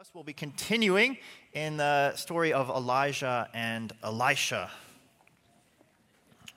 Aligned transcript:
us 0.00 0.14
will 0.14 0.24
be 0.24 0.32
continuing 0.32 1.18
in 1.52 1.76
the 1.76 2.16
story 2.16 2.54
of 2.54 2.70
Elijah 2.70 3.46
and 3.52 3.92
Elisha. 4.02 4.70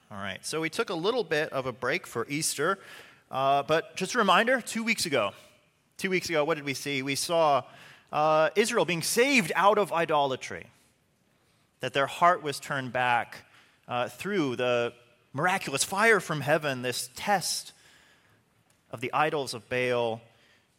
All 0.10 0.18
right, 0.18 0.40
so 0.46 0.62
we 0.62 0.70
took 0.70 0.90
a 0.90 0.94
little 0.94 1.26
bit 1.26 1.52
of 1.52 1.66
a 1.66 1.74
break 1.74 2.08
for 2.08 2.26
Easter, 2.30 2.80
uh, 3.30 3.64
but 3.64 3.98
just 3.98 4.16
a 4.16 4.18
reminder 4.18 4.62
two 4.62 4.82
weeks 4.82 5.06
ago, 5.06 5.32
two 5.98 6.10
weeks 6.10 6.30
ago, 6.30 6.46
what 6.46 6.56
did 6.56 6.64
we 6.64 6.74
see? 6.74 7.02
We 7.02 7.16
saw 7.16 7.64
uh, 8.14 8.52
Israel 8.56 8.86
being 8.86 9.02
saved 9.02 9.52
out 9.58 9.78
of 9.78 9.92
idolatry, 9.92 10.68
that 11.82 11.92
their 11.92 12.08
heart 12.08 12.44
was 12.44 12.62
turned 12.62 12.94
back 12.94 13.44
uh, 13.90 14.08
through 14.08 14.56
the 14.56 14.94
miraculous 15.34 15.84
fire 15.84 16.22
from 16.22 16.40
heaven, 16.40 16.82
this 16.82 17.10
test 17.18 17.74
of 18.90 19.02
the 19.02 19.12
idols 19.12 19.54
of 19.54 19.68
Baal 19.68 20.22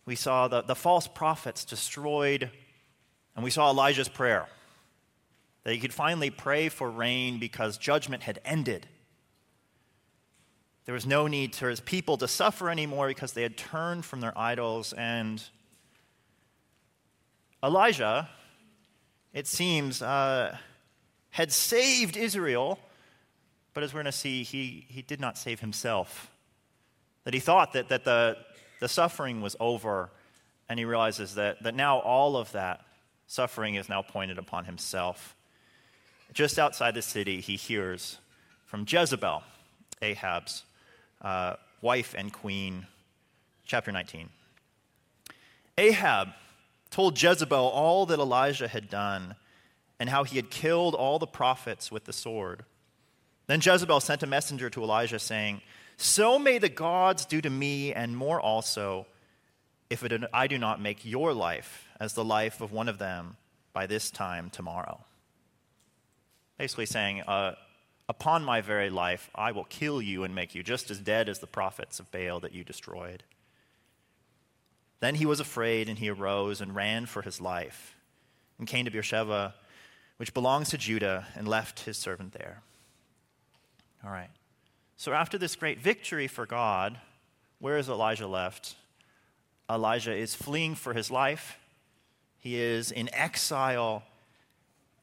we 0.07 0.17
saw 0.17 0.49
the, 0.49 0.63
the 0.63 0.75
false 0.75 1.07
prophets 1.07 1.65
destroyed, 1.65 2.51
and 3.35 3.45
we 3.45 3.51
saw 3.51 3.71
Elijah's 3.71 4.09
prayer 4.09 4.49
that 5.65 5.73
he 5.73 5.81
could 5.81 5.95
finally 5.95 6.31
pray 6.31 6.69
for 6.69 6.91
rain 6.91 7.39
because 7.39 7.79
judgment 7.79 8.23
had 8.23 8.39
ended. 8.45 8.87
There 10.85 10.93
was 10.95 11.07
no 11.07 11.27
need 11.27 11.55
for 11.55 11.71
his 11.71 11.81
people 11.81 12.19
to 12.19 12.29
suffer 12.29 12.69
anymore 12.69 13.09
because 13.09 13.33
they 13.33 13.43
had 13.43 13.57
turned 13.57 14.05
from 14.05 14.21
their 14.21 14.37
idols. 14.39 14.93
And 14.93 15.43
Elijah, 17.63 18.29
it 19.33 19.47
seems, 19.47 20.03
uh, 20.03 20.59
had 21.31 21.51
saved 21.51 22.19
Israel, 22.19 22.79
but 23.73 23.83
as 23.83 23.95
we're 23.95 24.03
going 24.03 24.13
to 24.13 24.13
see, 24.13 24.43
he, 24.43 24.85
he 24.89 25.01
did 25.01 25.21
not 25.21 25.39
save 25.39 25.61
himself. 25.61 26.31
That 27.25 27.33
he 27.33 27.41
thought 27.41 27.73
that, 27.73 27.89
that 27.89 28.05
the, 28.05 28.37
the 28.81 28.89
suffering 28.89 29.41
was 29.41 29.57
over, 29.61 30.11
and 30.69 30.79
he 30.79 30.85
realizes 30.85 31.35
that, 31.35 31.63
that 31.63 31.75
now 31.75 31.99
all 31.99 32.37
of 32.37 32.53
that 32.53 32.85
suffering 33.27 33.75
is 33.75 33.89
now 33.89 34.03
pointed 34.03 34.39
upon 34.39 34.65
himself. 34.65 35.35
Just 36.33 36.59
outside 36.59 36.95
the 36.95 37.03
city, 37.03 37.41
he 37.41 37.57
hears 37.57 38.19
from 38.67 38.85
Jezebel, 38.89 39.43
Ahab's 40.03 40.65
uh, 41.23 41.55
wife 41.81 42.15
and 42.17 42.33
queen, 42.33 42.87
chapter 43.65 43.93
19. 43.93 44.29
Ahab 45.79 46.29
told 46.91 47.21
Jezebel 47.21 47.69
all 47.69 48.07
that 48.07 48.19
Elijah 48.19 48.69
had 48.69 48.89
done 48.89 49.35
and 49.99 50.09
how 50.09 50.25
he 50.25 50.37
had 50.37 50.51
killed 50.51 50.95
all 50.95 51.19
the 51.19 51.27
prophets 51.27 51.91
with 51.91 52.05
the 52.05 52.13
sword. 52.13 52.65
Then 53.47 53.61
Jezebel 53.61 54.01
sent 54.01 54.23
a 54.23 54.27
messenger 54.27 54.71
to 54.71 54.83
Elijah, 54.83 55.19
saying, 55.19 55.61
so 55.97 56.39
may 56.39 56.59
the 56.59 56.69
gods 56.69 57.25
do 57.25 57.41
to 57.41 57.51
me 57.51 57.93
and 57.93 58.17
more 58.17 58.41
also 58.41 59.07
if 59.91 60.03
it, 60.03 60.13
I 60.33 60.47
do 60.47 60.59
not 60.59 60.81
make 60.81 61.05
your 61.05 61.33
life 61.33 61.89
as 62.01 62.15
the 62.15 62.25
life 62.25 62.61
of 62.61 62.73
one 62.73 62.89
of 62.89 62.99
them 62.99 63.37
by 63.73 63.87
this 63.87 64.11
time 64.11 64.51
tomorrow. 64.51 65.01
Basically, 66.59 66.87
saying, 66.87 67.23
uh, 67.23 67.55
Upon 68.09 68.45
my 68.45 68.61
very 68.61 68.91
life, 68.91 69.31
I 69.35 69.53
will 69.53 69.65
kill 69.65 70.03
you 70.03 70.25
and 70.25 70.35
make 70.35 70.55
you 70.55 70.63
just 70.63 70.91
as 70.91 70.99
dead 70.99 71.29
as 71.29 71.39
the 71.39 71.47
prophets 71.47 71.99
of 71.99 72.11
Baal 72.11 72.41
that 72.41 72.55
you 72.55 72.63
destroyed. 72.63 73.23
Then 75.01 75.15
he 75.15 75.27
was 75.27 75.41
afraid, 75.41 75.89
and 75.89 75.99
he 75.99 76.11
arose 76.11 76.61
and 76.61 76.75
ran 76.75 77.07
for 77.07 77.23
his 77.23 77.41
life, 77.41 77.97
and 78.59 78.69
came 78.69 78.85
to 78.85 78.91
Beersheba, 78.91 79.55
which 80.19 80.35
belongs 80.35 80.69
to 80.71 80.79
Judah, 80.79 81.27
and 81.35 81.49
left 81.49 81.81
his 81.81 81.97
servant 81.97 82.33
there. 82.33 82.61
All 84.05 84.11
right. 84.11 84.31
So, 84.97 85.13
after 85.13 85.39
this 85.39 85.57
great 85.57 85.81
victory 85.81 86.29
for 86.29 86.47
God, 86.47 86.99
where 87.59 87.79
is 87.79 87.89
Elijah 87.89 88.29
left? 88.29 88.77
Elijah 89.69 90.15
is 90.15 90.35
fleeing 90.35 90.75
for 90.75 90.95
his 90.95 91.11
life. 91.11 91.59
He 92.39 92.61
is 92.61 92.93
in 92.93 93.13
exile, 93.15 94.03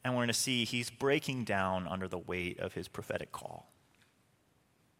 and 0.04 0.14
we're 0.14 0.20
going 0.20 0.28
to 0.28 0.34
see 0.34 0.64
he's 0.64 0.90
breaking 0.90 1.44
down 1.44 1.86
under 1.88 2.08
the 2.08 2.18
weight 2.18 2.60
of 2.60 2.74
his 2.74 2.88
prophetic 2.88 3.32
call. 3.32 3.70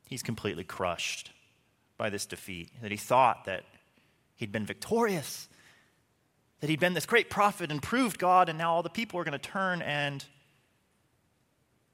He's 0.09 0.23
completely 0.23 0.65
crushed 0.65 1.31
by 1.97 2.11
this 2.11 2.27
defeat, 2.27 2.71
that 2.83 2.91
he 2.91 2.97
thought 2.97 3.45
that 3.45 3.65
he'd 4.35 4.53
been 4.53 4.67
victorious, 4.67 5.49
that 6.61 6.69
he'd 6.69 6.81
been 6.81 6.95
this 6.95 7.07
great 7.07 7.31
prophet 7.31 7.71
and 7.71 7.81
proved 7.81 8.19
God, 8.19 8.49
and 8.49 8.59
now 8.59 8.75
all 8.75 8.83
the 8.83 8.91
people 8.91 9.21
are 9.21 9.25
going 9.25 9.33
to 9.33 9.39
turn, 9.39 9.81
and 9.81 10.25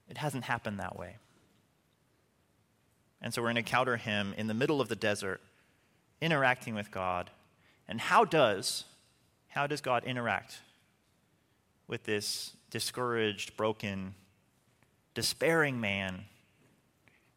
it 0.09 0.16
hasn't 0.16 0.44
happened 0.44 0.80
that 0.80 0.98
way. 0.98 1.16
And 3.20 3.34
so 3.34 3.42
we're 3.42 3.46
going 3.46 3.56
to 3.56 3.60
encounter 3.60 3.96
him 3.96 4.34
in 4.36 4.46
the 4.46 4.54
middle 4.54 4.80
of 4.80 4.88
the 4.88 4.96
desert, 4.96 5.40
interacting 6.20 6.74
with 6.74 6.90
God. 6.90 7.30
And 7.88 8.00
how 8.00 8.24
does, 8.24 8.84
how 9.48 9.66
does 9.66 9.80
God 9.80 10.04
interact 10.04 10.60
with 11.88 12.04
this 12.04 12.52
discouraged, 12.70 13.56
broken, 13.56 14.14
despairing 15.14 15.80
man 15.80 16.24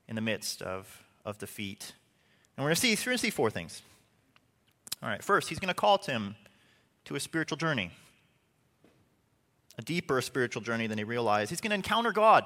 in 0.07 0.15
the 0.15 0.21
midst 0.21 0.61
of, 0.61 1.03
of 1.25 1.37
defeat? 1.37 1.93
And 2.55 2.63
we're 2.63 2.69
going 2.69 2.75
to 2.75 2.81
see, 2.81 2.91
we're 2.91 3.11
going 3.11 3.17
to 3.17 3.21
see 3.21 3.29
four 3.29 3.49
things. 3.49 3.81
All 5.01 5.09
right, 5.09 5.23
first, 5.23 5.49
he's 5.49 5.57
going 5.57 5.69
to 5.69 5.73
call 5.73 5.97
to 5.99 6.11
him 6.11 6.35
to 7.05 7.15
a 7.15 7.19
spiritual 7.19 7.57
journey, 7.57 7.89
a 9.79 9.81
deeper 9.81 10.21
spiritual 10.21 10.61
journey 10.61 10.85
than 10.85 10.99
he 10.99 11.03
realized. 11.03 11.49
He's 11.49 11.61
going 11.61 11.71
to 11.71 11.75
encounter 11.75 12.11
God 12.11 12.45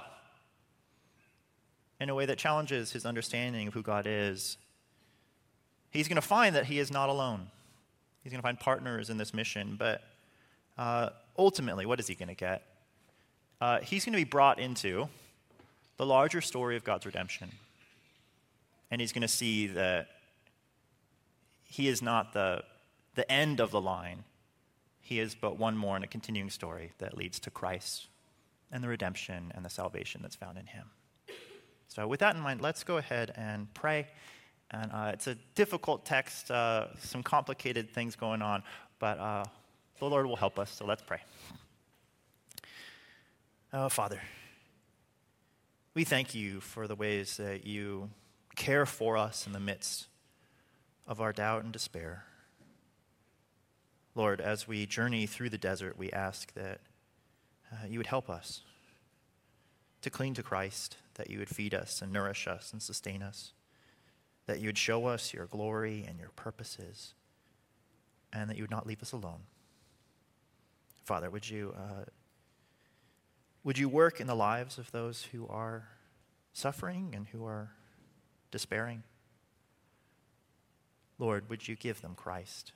in 1.99 2.09
a 2.09 2.15
way 2.15 2.25
that 2.25 2.37
challenges 2.37 2.91
his 2.91 3.05
understanding 3.05 3.67
of 3.67 3.73
who 3.73 3.81
God 3.81 4.05
is, 4.07 4.57
he's 5.91 6.07
going 6.07 6.15
to 6.15 6.21
find 6.21 6.55
that 6.55 6.65
he 6.65 6.79
is 6.79 6.91
not 6.91 7.09
alone. 7.09 7.47
He's 8.23 8.31
going 8.31 8.41
to 8.41 8.45
find 8.45 8.59
partners 8.59 9.09
in 9.09 9.17
this 9.17 9.33
mission, 9.33 9.75
but 9.77 10.01
uh, 10.77 11.09
ultimately, 11.37 11.85
what 11.85 11.99
is 11.99 12.07
he 12.07 12.15
going 12.15 12.29
to 12.29 12.35
get? 12.35 12.63
Uh, 13.61 13.79
he's 13.79 14.03
going 14.03 14.13
to 14.13 14.17
be 14.17 14.23
brought 14.23 14.59
into 14.59 15.07
the 15.97 16.05
larger 16.05 16.41
story 16.41 16.75
of 16.75 16.83
God's 16.83 17.05
redemption. 17.05 17.51
And 18.91 18.99
he's 18.99 19.13
going 19.13 19.21
to 19.21 19.27
see 19.27 19.67
that 19.67 20.07
he 21.63 21.87
is 21.87 22.01
not 22.01 22.33
the, 22.33 22.63
the 23.15 23.29
end 23.31 23.59
of 23.59 23.71
the 23.71 23.81
line, 23.81 24.23
he 25.01 25.19
is 25.19 25.35
but 25.35 25.57
one 25.57 25.77
more 25.77 25.95
in 25.95 26.03
a 26.03 26.07
continuing 26.07 26.49
story 26.49 26.91
that 26.97 27.15
leads 27.15 27.39
to 27.41 27.51
Christ 27.51 28.07
and 28.71 28.83
the 28.83 28.87
redemption 28.87 29.51
and 29.55 29.63
the 29.63 29.69
salvation 29.69 30.21
that's 30.21 30.35
found 30.35 30.57
in 30.57 30.65
him. 30.65 30.87
So, 31.95 32.05
with 32.09 32.19
that 32.19 32.35
in 32.35 32.41
mind, 32.41 32.59
let's 32.59 32.83
go 32.83 32.97
ahead 32.97 33.31
and 33.37 33.73
pray. 33.73 34.07
And 34.69 34.91
uh, 34.91 35.11
it's 35.13 35.27
a 35.27 35.35
difficult 35.55 36.05
text, 36.05 36.51
uh, 36.51 36.87
some 36.99 37.23
complicated 37.23 37.89
things 37.89 38.17
going 38.17 38.41
on, 38.41 38.63
but 38.99 39.17
uh, 39.17 39.45
the 39.99 40.05
Lord 40.05 40.25
will 40.25 40.35
help 40.35 40.59
us. 40.59 40.69
So, 40.69 40.85
let's 40.85 41.01
pray. 41.01 41.19
Oh, 43.71 43.87
Father, 43.87 44.19
we 45.93 46.03
thank 46.03 46.35
you 46.35 46.59
for 46.59 46.85
the 46.85 46.95
ways 46.95 47.37
that 47.37 47.65
you 47.65 48.09
care 48.57 48.85
for 48.85 49.15
us 49.15 49.47
in 49.47 49.53
the 49.53 49.59
midst 49.61 50.07
of 51.07 51.21
our 51.21 51.31
doubt 51.31 51.63
and 51.63 51.71
despair. 51.71 52.25
Lord, 54.15 54.41
as 54.41 54.67
we 54.67 54.85
journey 54.85 55.27
through 55.27 55.49
the 55.49 55.57
desert, 55.57 55.97
we 55.97 56.11
ask 56.11 56.53
that 56.55 56.81
uh, 57.71 57.87
you 57.87 57.99
would 57.99 58.07
help 58.07 58.29
us 58.29 58.63
to 60.05 60.11
cling 60.11 60.35
to 60.35 60.43
Christ 60.43 60.97
that 61.15 61.31
you 61.31 61.39
would 61.39 61.49
feed 61.49 61.73
us 61.73 61.99
and 61.99 62.13
nourish 62.13 62.47
us 62.47 62.71
and 62.71 62.79
sustain 62.79 63.23
us, 63.23 63.53
that 64.45 64.59
you 64.59 64.67
would 64.67 64.77
show 64.77 65.07
us 65.07 65.33
your 65.33 65.47
glory 65.47 66.05
and 66.07 66.19
your 66.19 66.29
purposes, 66.35 67.15
and 68.31 68.47
that 68.47 68.55
you 68.55 68.61
would 68.61 68.69
not 68.69 68.85
leave 68.85 69.01
us 69.01 69.13
alone. 69.13 69.39
Father, 71.03 71.31
would 71.31 71.49
you, 71.49 71.73
uh, 71.75 72.05
would 73.63 73.79
you 73.79 73.89
work 73.89 74.21
in 74.21 74.27
the 74.27 74.35
lives 74.35 74.77
of 74.77 74.91
those 74.91 75.23
who 75.31 75.47
are 75.47 75.87
suffering 76.53 77.15
and 77.15 77.27
who 77.29 77.43
are 77.43 77.71
despairing? 78.51 79.01
Lord, 81.17 81.49
would 81.49 81.67
you 81.67 81.75
give 81.75 82.01
them 82.01 82.13
Christ? 82.13 82.73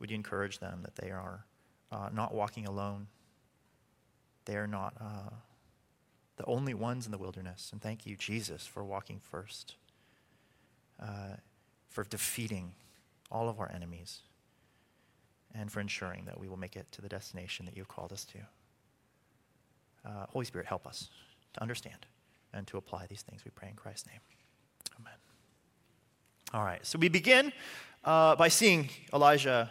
Would 0.00 0.10
you 0.10 0.16
encourage 0.16 0.58
them 0.58 0.80
that 0.82 0.96
they 0.96 1.12
are 1.12 1.44
uh, 1.92 2.08
not 2.12 2.34
walking 2.34 2.66
alone? 2.66 3.06
They 4.46 4.56
are 4.56 4.66
not 4.66 4.94
uh, 5.00 5.30
the 6.38 6.46
only 6.46 6.72
ones 6.72 7.04
in 7.04 7.12
the 7.12 7.18
wilderness. 7.18 7.70
And 7.72 7.82
thank 7.82 8.06
you, 8.06 8.16
Jesus, 8.16 8.66
for 8.66 8.82
walking 8.84 9.20
first, 9.20 9.74
uh, 11.02 11.36
for 11.90 12.04
defeating 12.04 12.72
all 13.30 13.48
of 13.48 13.60
our 13.60 13.70
enemies, 13.70 14.20
and 15.54 15.70
for 15.70 15.80
ensuring 15.80 16.24
that 16.24 16.40
we 16.40 16.48
will 16.48 16.56
make 16.56 16.76
it 16.76 16.86
to 16.92 17.02
the 17.02 17.08
destination 17.08 17.66
that 17.66 17.76
you've 17.76 17.88
called 17.88 18.12
us 18.12 18.24
to. 18.24 18.38
Uh, 20.08 20.26
Holy 20.30 20.44
Spirit, 20.44 20.66
help 20.66 20.86
us 20.86 21.10
to 21.54 21.60
understand 21.60 22.06
and 22.54 22.66
to 22.68 22.76
apply 22.76 23.06
these 23.06 23.22
things, 23.22 23.44
we 23.44 23.50
pray 23.50 23.68
in 23.68 23.74
Christ's 23.74 24.06
name. 24.06 24.20
Amen. 25.00 25.12
All 26.54 26.64
right, 26.64 26.84
so 26.86 26.98
we 26.98 27.08
begin 27.08 27.52
uh, 28.04 28.36
by 28.36 28.48
seeing 28.48 28.88
Elijah 29.12 29.70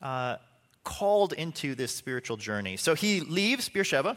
uh, 0.00 0.36
called 0.84 1.32
into 1.34 1.74
this 1.74 1.94
spiritual 1.94 2.36
journey. 2.36 2.76
So 2.76 2.94
he 2.94 3.20
leaves 3.20 3.68
Beersheba 3.68 4.16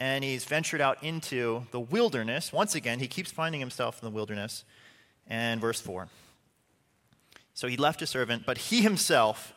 and 0.00 0.24
he's 0.24 0.44
ventured 0.44 0.80
out 0.80 1.02
into 1.02 1.66
the 1.70 1.80
wilderness. 1.80 2.52
Once 2.52 2.74
again, 2.74 2.98
he 2.98 3.06
keeps 3.06 3.30
finding 3.30 3.60
himself 3.60 4.02
in 4.02 4.06
the 4.06 4.14
wilderness. 4.14 4.64
And 5.26 5.60
verse 5.60 5.80
4. 5.80 6.08
So 7.54 7.68
he 7.68 7.76
left 7.76 8.00
his 8.00 8.10
servant, 8.10 8.44
but 8.46 8.58
he 8.58 8.82
himself 8.82 9.54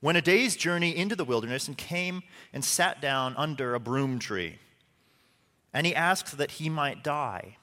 went 0.00 0.18
a 0.18 0.22
day's 0.22 0.56
journey 0.56 0.96
into 0.96 1.16
the 1.16 1.24
wilderness 1.24 1.66
and 1.68 1.76
came 1.76 2.22
and 2.52 2.64
sat 2.64 3.00
down 3.00 3.34
under 3.36 3.74
a 3.74 3.80
broom 3.80 4.18
tree. 4.18 4.58
And 5.72 5.86
he 5.86 5.94
asked 5.94 6.38
that 6.38 6.52
he 6.52 6.68
might 6.68 7.04
die, 7.04 7.56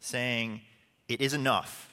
saying, 0.00 0.60
It 1.08 1.20
is 1.20 1.34
enough. 1.34 1.92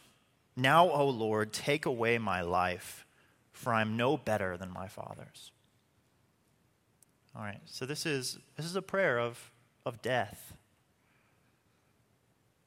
Now, 0.55 0.89
O 0.89 1.07
Lord, 1.07 1.53
take 1.53 1.85
away 1.85 2.17
my 2.17 2.41
life, 2.41 3.05
for 3.51 3.73
I 3.73 3.81
am 3.81 3.95
no 3.95 4.17
better 4.17 4.57
than 4.57 4.71
my 4.71 4.87
fathers. 4.87 5.51
All 7.39 7.45
right, 7.45 7.61
so 7.63 7.85
this 7.85 8.05
is, 8.05 8.37
this 8.57 8.65
is 8.65 8.75
a 8.75 8.81
prayer 8.81 9.17
of, 9.17 9.49
of 9.85 10.01
death. 10.01 10.51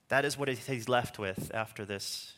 That 0.09 0.25
is 0.25 0.39
what 0.39 0.49
he's 0.49 0.89
left 0.89 1.19
with 1.19 1.51
after 1.53 1.85
this 1.85 2.33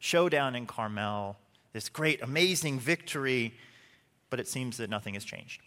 showdown 0.00 0.56
in 0.56 0.66
Carmel, 0.66 1.36
this 1.72 1.88
great, 1.88 2.20
amazing 2.22 2.80
victory, 2.80 3.54
but 4.30 4.40
it 4.40 4.48
seems 4.48 4.78
that 4.78 4.90
nothing 4.90 5.14
has 5.14 5.24
changed. 5.24 5.62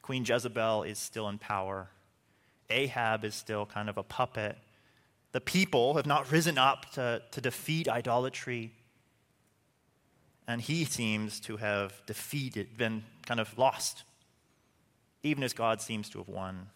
Queen 0.00 0.24
Jezebel 0.24 0.84
is 0.84 0.98
still 0.98 1.28
in 1.28 1.36
power. 1.36 1.90
Ahab 2.70 3.22
is 3.22 3.34
still 3.34 3.66
kind 3.66 3.90
of 3.90 3.98
a 3.98 4.02
puppet. 4.02 4.56
The 5.32 5.42
people 5.42 5.96
have 5.96 6.06
not 6.06 6.32
risen 6.32 6.56
up 6.56 6.90
to, 6.92 7.20
to 7.32 7.40
defeat 7.42 7.86
idolatry. 7.86 8.72
And 10.48 10.62
he 10.62 10.86
seems 10.86 11.38
to 11.40 11.58
have 11.58 12.00
defeated, 12.06 12.78
been 12.78 13.04
kind 13.26 13.40
of 13.40 13.58
lost, 13.58 14.04
even 15.24 15.42
as 15.42 15.52
God 15.52 15.80
seems 15.80 16.08
to 16.10 16.18
have 16.18 16.28
won. 16.28 16.68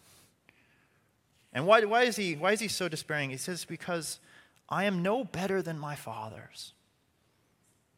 And 1.53 1.65
why, 1.65 1.85
why, 1.85 2.03
is 2.03 2.15
he, 2.15 2.35
why 2.35 2.51
is 2.51 2.59
he 2.59 2.67
so 2.67 2.89
despairing? 2.89 3.29
He 3.29 3.37
says, 3.37 3.63
Because 3.63 4.19
I 4.67 4.83
am 4.83 5.01
no 5.01 5.23
better 5.23 5.61
than 5.61 5.79
my 5.79 5.95
fathers. 5.95 6.73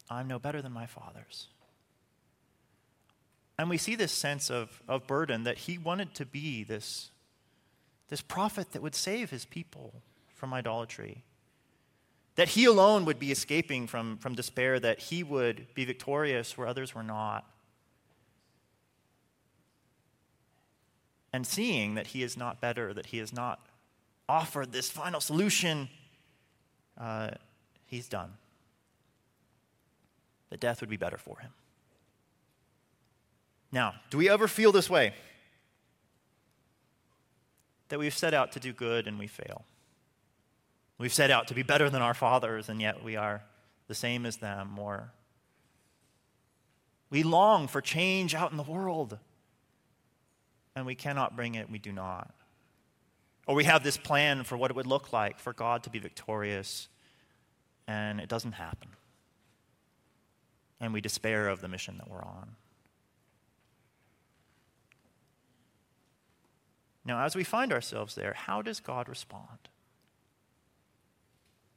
I'm 0.09 0.27
no 0.27 0.39
better 0.39 0.61
than 0.61 0.71
my 0.73 0.85
fathers. 0.85 1.47
And 3.57 3.69
we 3.69 3.77
see 3.77 3.95
this 3.95 4.11
sense 4.11 4.49
of, 4.49 4.81
of 4.87 5.07
burden 5.07 5.43
that 5.43 5.59
he 5.59 5.77
wanted 5.77 6.13
to 6.15 6.25
be 6.25 6.63
this, 6.63 7.11
this 8.09 8.21
prophet 8.21 8.71
that 8.71 8.81
would 8.81 8.95
save 8.95 9.29
his 9.29 9.45
people 9.45 10.01
from 10.33 10.53
idolatry. 10.53 11.23
That 12.35 12.49
he 12.49 12.65
alone 12.65 13.05
would 13.05 13.19
be 13.19 13.31
escaping 13.31 13.87
from, 13.87 14.17
from 14.17 14.35
despair, 14.35 14.79
that 14.79 14.99
he 14.99 15.23
would 15.23 15.67
be 15.75 15.85
victorious 15.85 16.57
where 16.57 16.67
others 16.67 16.95
were 16.95 17.03
not. 17.03 17.45
And 21.33 21.47
seeing 21.47 21.95
that 21.95 22.07
he 22.07 22.23
is 22.23 22.35
not 22.35 22.59
better, 22.59 22.93
that 22.93 23.07
he 23.07 23.17
has 23.19 23.31
not 23.31 23.59
offered 24.27 24.71
this 24.71 24.89
final 24.89 25.21
solution, 25.21 25.89
uh, 26.97 27.31
he's 27.85 28.07
done. 28.07 28.33
That 30.49 30.59
death 30.59 30.81
would 30.81 30.89
be 30.89 30.97
better 30.97 31.17
for 31.17 31.39
him. 31.39 31.51
Now, 33.71 33.95
do 34.09 34.17
we 34.17 34.29
ever 34.29 34.47
feel 34.47 34.71
this 34.71 34.89
way? 34.89 35.13
That 37.89 37.99
we've 37.99 38.17
set 38.17 38.33
out 38.33 38.51
to 38.53 38.59
do 38.59 38.73
good 38.73 39.07
and 39.07 39.17
we 39.17 39.27
fail. 39.27 39.63
We've 40.97 41.13
set 41.13 41.31
out 41.31 41.47
to 41.47 41.53
be 41.53 41.63
better 41.63 41.89
than 41.89 42.01
our 42.01 42.13
fathers, 42.13 42.69
and 42.69 42.79
yet 42.79 43.03
we 43.03 43.15
are 43.15 43.41
the 43.87 43.95
same 43.95 44.25
as 44.25 44.37
them, 44.37 44.77
or 44.77 45.11
we 47.09 47.23
long 47.23 47.67
for 47.67 47.81
change 47.81 48.35
out 48.35 48.51
in 48.51 48.57
the 48.57 48.63
world, 48.63 49.17
and 50.75 50.85
we 50.85 50.95
cannot 50.95 51.35
bring 51.35 51.55
it, 51.55 51.69
we 51.69 51.79
do 51.79 51.91
not. 51.91 52.33
Or 53.47 53.55
we 53.55 53.63
have 53.65 53.83
this 53.83 53.97
plan 53.97 54.43
for 54.43 54.55
what 54.55 54.71
it 54.71 54.75
would 54.75 54.87
look 54.87 55.11
like 55.11 55.39
for 55.39 55.53
God 55.53 55.83
to 55.83 55.89
be 55.89 55.99
victorious, 55.99 56.87
and 57.87 58.19
it 58.19 58.29
doesn't 58.29 58.53
happen. 58.53 58.89
And 60.79 60.93
we 60.93 61.01
despair 61.01 61.47
of 61.47 61.61
the 61.61 61.67
mission 61.67 61.97
that 61.97 62.09
we're 62.09 62.23
on. 62.23 62.55
Now, 67.03 67.25
as 67.25 67.35
we 67.35 67.43
find 67.43 67.73
ourselves 67.73 68.15
there, 68.15 68.33
how 68.33 68.61
does 68.61 68.79
God 68.79 69.09
respond? 69.09 69.69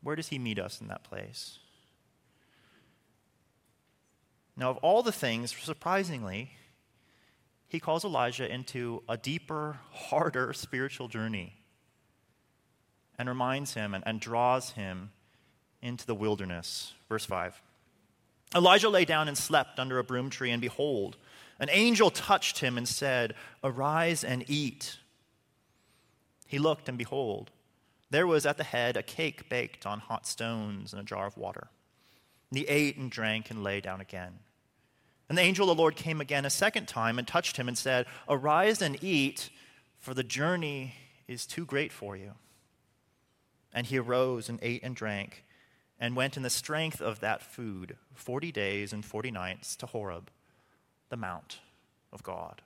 Where 0.03 0.17
does 0.17 0.29
He 0.29 0.39
meet 0.39 0.59
us 0.59 0.81
in 0.81 0.89
that 0.89 1.03
place? 1.03 1.59
Now, 4.57 4.71
of 4.71 4.77
all 4.79 5.03
the 5.03 5.13
things, 5.13 5.55
surprisingly, 5.57 6.53
He 7.75 7.81
calls 7.81 8.05
Elijah 8.05 8.49
into 8.49 9.03
a 9.09 9.17
deeper, 9.17 9.81
harder 9.91 10.53
spiritual 10.53 11.09
journey 11.09 11.57
and 13.19 13.29
reminds 13.29 13.75
him 13.75 13.95
and, 13.95 14.05
and 14.07 14.21
draws 14.21 14.71
him 14.71 15.11
into 15.83 16.07
the 16.07 16.15
wilderness. 16.15 16.93
Verse 17.09 17.25
5. 17.25 17.61
Elijah 18.55 18.89
lay 18.89 19.05
down 19.05 19.27
and 19.27 19.37
slept 19.37 19.81
under 19.81 19.99
a 19.99 20.05
broom 20.05 20.31
tree, 20.31 20.53
and 20.53 20.61
behold, 20.61 21.17
an 21.59 21.69
angel 21.73 22.13
touched 22.13 22.61
him 22.61 22.79
and 22.79 22.87
said, 22.87 23.35
Arise 23.65 24.23
and 24.23 24.49
eat. 24.49 24.99
He 26.47 26.61
looked, 26.61 26.89
and 26.89 26.97
behold, 26.97 27.51
there 28.09 28.29
was 28.29 28.47
at 28.47 28.57
the 28.57 28.63
head 28.63 28.97
a 28.97 29.03
cake 29.03 29.49
baked 29.49 29.85
on 29.85 29.99
hot 29.99 30.29
stones 30.29 30.93
and 30.93 31.03
a 31.03 31.05
jar 31.05 31.27
of 31.27 31.37
water. 31.37 31.67
And 32.51 32.59
he 32.59 32.69
ate 32.69 32.97
and 32.97 33.11
drank 33.11 33.51
and 33.51 33.65
lay 33.65 33.81
down 33.81 34.01
again. 34.01 34.39
And 35.29 35.39
the 35.39 35.43
angel 35.43 35.71
of 35.71 35.77
the 35.77 35.81
Lord 35.81 35.97
came 35.97 36.21
again 36.21 36.45
a 36.45 36.51
second 36.51 36.87
time 36.87 37.19
and 37.19 37.27
touched 37.27 37.57
him 37.57 37.69
and 37.69 37.79
said, 37.79 38.07
Arise 38.29 38.83
and 38.83 39.03
eat, 39.03 39.51
for 39.99 40.13
the 40.15 40.23
journey 40.23 40.95
is 41.27 41.47
too 41.47 41.65
great 41.65 41.93
for 41.93 42.17
you. 42.17 42.33
And 43.73 43.87
he 43.87 43.99
arose 43.99 44.49
and 44.49 44.59
ate 44.63 44.83
and 44.83 44.95
drank 44.95 45.45
and 45.99 46.15
went 46.15 46.37
in 46.37 46.43
the 46.43 46.51
strength 46.51 47.01
of 47.01 47.21
that 47.21 47.43
food 47.43 47.97
40 48.15 48.53
days 48.53 48.93
and 48.93 49.05
40 49.05 49.31
nights 49.31 49.77
to 49.77 49.87
Horeb, 49.87 50.31
the 51.09 51.17
mount 51.17 51.61
of 52.13 52.23
God. 52.23 52.63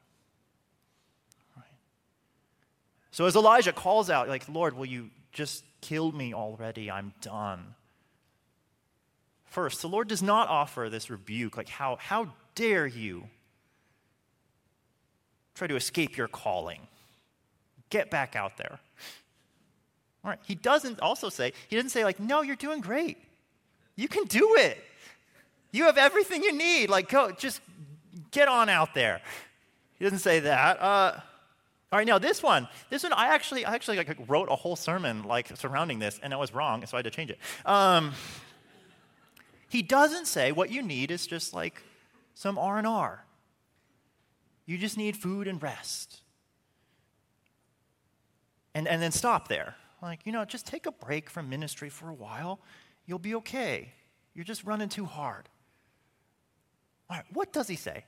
So 3.18 3.26
as 3.26 3.34
Elijah 3.34 3.72
calls 3.72 4.10
out, 4.10 4.28
like, 4.28 4.48
Lord, 4.48 4.74
will 4.74 4.86
you 4.86 5.10
just 5.32 5.64
kill 5.80 6.12
me 6.12 6.32
already? 6.34 6.88
I'm 6.88 7.12
done. 7.20 7.74
First, 9.50 9.80
the 9.82 9.88
Lord 9.88 10.08
does 10.08 10.22
not 10.22 10.48
offer 10.48 10.88
this 10.90 11.10
rebuke, 11.10 11.56
like, 11.56 11.68
how, 11.68 11.96
how 12.00 12.28
dare 12.54 12.86
you 12.86 13.24
try 15.54 15.66
to 15.66 15.76
escape 15.76 16.16
your 16.16 16.28
calling? 16.28 16.80
Get 17.90 18.10
back 18.10 18.36
out 18.36 18.56
there. 18.58 18.78
All 20.24 20.30
right. 20.30 20.38
He 20.46 20.54
doesn't 20.54 21.00
also 21.00 21.30
say, 21.30 21.52
he 21.68 21.76
doesn't 21.76 21.90
say, 21.90 22.04
like, 22.04 22.20
no, 22.20 22.42
you're 22.42 22.56
doing 22.56 22.80
great. 22.80 23.16
You 23.96 24.08
can 24.08 24.24
do 24.24 24.56
it. 24.58 24.78
You 25.72 25.84
have 25.84 25.98
everything 25.98 26.42
you 26.42 26.52
need. 26.52 26.90
Like, 26.90 27.08
go, 27.08 27.30
just 27.30 27.60
get 28.30 28.48
on 28.48 28.68
out 28.68 28.94
there. 28.94 29.20
He 29.98 30.04
doesn't 30.04 30.20
say 30.20 30.40
that. 30.40 30.80
Uh, 30.80 31.20
all 31.90 31.98
right, 31.98 32.06
now 32.06 32.18
this 32.18 32.42
one, 32.42 32.68
this 32.90 33.02
one, 33.02 33.14
I 33.14 33.28
actually, 33.28 33.64
I 33.64 33.74
actually 33.74 33.96
like, 33.96 34.14
wrote 34.28 34.48
a 34.50 34.56
whole 34.56 34.76
sermon 34.76 35.22
like 35.24 35.56
surrounding 35.56 35.98
this, 35.98 36.20
and 36.22 36.34
I 36.34 36.36
was 36.36 36.52
wrong, 36.52 36.84
so 36.84 36.96
I 36.96 36.98
had 36.98 37.04
to 37.04 37.10
change 37.10 37.30
it. 37.30 37.38
Um, 37.64 38.12
he 39.68 39.82
doesn't 39.82 40.26
say 40.26 40.52
what 40.52 40.70
you 40.70 40.82
need 40.82 41.10
is 41.10 41.26
just 41.26 41.54
like 41.54 41.82
some 42.34 42.58
R 42.58 42.78
and 42.78 42.86
R. 42.86 43.24
You 44.66 44.78
just 44.78 44.96
need 44.96 45.16
food 45.16 45.48
and 45.48 45.62
rest, 45.62 46.20
and 48.74 48.86
and 48.86 49.00
then 49.00 49.12
stop 49.12 49.48
there. 49.48 49.76
Like 50.02 50.20
you 50.24 50.32
know, 50.32 50.44
just 50.44 50.66
take 50.66 50.86
a 50.86 50.92
break 50.92 51.30
from 51.30 51.48
ministry 51.48 51.88
for 51.88 52.08
a 52.08 52.14
while. 52.14 52.60
You'll 53.06 53.18
be 53.18 53.34
okay. 53.36 53.92
You're 54.34 54.44
just 54.44 54.64
running 54.64 54.88
too 54.88 55.06
hard. 55.06 55.48
All 57.10 57.16
right, 57.16 57.24
what 57.32 57.52
does 57.52 57.68
he 57.68 57.76
say? 57.76 58.04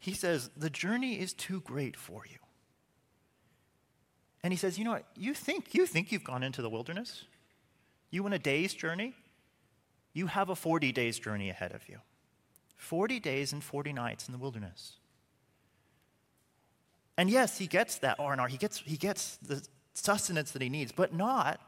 He 0.00 0.14
says, 0.14 0.50
The 0.56 0.70
journey 0.70 1.20
is 1.20 1.32
too 1.32 1.60
great 1.60 1.96
for 1.96 2.22
you. 2.26 2.38
And 4.42 4.52
he 4.52 4.56
says, 4.56 4.78
You 4.78 4.84
know 4.84 4.92
what? 4.92 5.04
You 5.16 5.34
think, 5.34 5.74
you 5.74 5.86
think 5.86 6.10
you've 6.10 6.24
gone 6.24 6.42
into 6.42 6.62
the 6.62 6.70
wilderness? 6.70 7.24
You 8.10 8.22
went 8.22 8.34
a 8.34 8.38
day's 8.38 8.72
journey? 8.74 9.14
You 10.12 10.26
have 10.26 10.48
a 10.48 10.56
40 10.56 10.92
days 10.92 11.18
journey 11.18 11.50
ahead 11.50 11.72
of 11.72 11.88
you. 11.88 11.98
40 12.76 13.20
days 13.20 13.52
and 13.52 13.62
40 13.62 13.92
nights 13.92 14.26
in 14.26 14.32
the 14.32 14.38
wilderness. 14.38 14.96
And 17.16 17.28
yes, 17.28 17.58
he 17.58 17.66
gets 17.66 17.98
that 17.98 18.18
R&R. 18.18 18.48
He 18.48 18.56
gets, 18.56 18.78
he 18.78 18.96
gets 18.96 19.36
the 19.36 19.62
sustenance 19.94 20.52
that 20.52 20.62
he 20.62 20.68
needs, 20.68 20.90
but 20.90 21.12
not, 21.12 21.60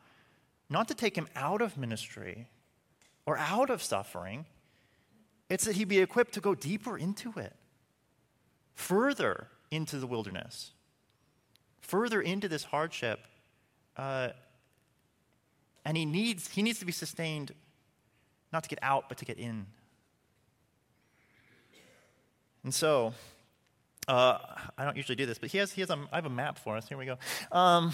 not 0.70 0.88
to 0.88 0.94
take 0.94 1.16
him 1.16 1.28
out 1.36 1.60
of 1.60 1.76
ministry 1.76 2.48
or 3.26 3.36
out 3.36 3.68
of 3.68 3.82
suffering. 3.82 4.46
It's 5.50 5.64
that 5.66 5.76
he 5.76 5.84
be 5.84 5.98
equipped 5.98 6.32
to 6.34 6.40
go 6.40 6.54
deeper 6.54 6.96
into 6.96 7.32
it 7.36 7.54
further 8.74 9.48
into 9.70 9.98
the 9.98 10.06
wilderness, 10.06 10.72
further 11.80 12.20
into 12.20 12.48
this 12.48 12.64
hardship. 12.64 13.20
Uh, 13.96 14.30
and 15.84 15.96
he 15.96 16.04
needs, 16.04 16.48
he 16.48 16.62
needs 16.62 16.78
to 16.78 16.86
be 16.86 16.92
sustained 16.92 17.52
not 18.52 18.62
to 18.64 18.68
get 18.68 18.78
out, 18.82 19.08
but 19.08 19.18
to 19.18 19.24
get 19.24 19.38
in. 19.38 19.66
And 22.64 22.72
so, 22.72 23.12
uh, 24.08 24.38
I 24.78 24.84
don't 24.84 24.96
usually 24.96 25.16
do 25.16 25.26
this, 25.26 25.38
but 25.38 25.50
he 25.50 25.58
has, 25.58 25.72
he 25.72 25.80
has 25.80 25.90
a, 25.90 25.98
I 26.12 26.16
have 26.16 26.26
a 26.26 26.30
map 26.30 26.58
for 26.58 26.76
us. 26.76 26.88
Here 26.88 26.98
we 26.98 27.06
go. 27.06 27.18
Um, 27.50 27.92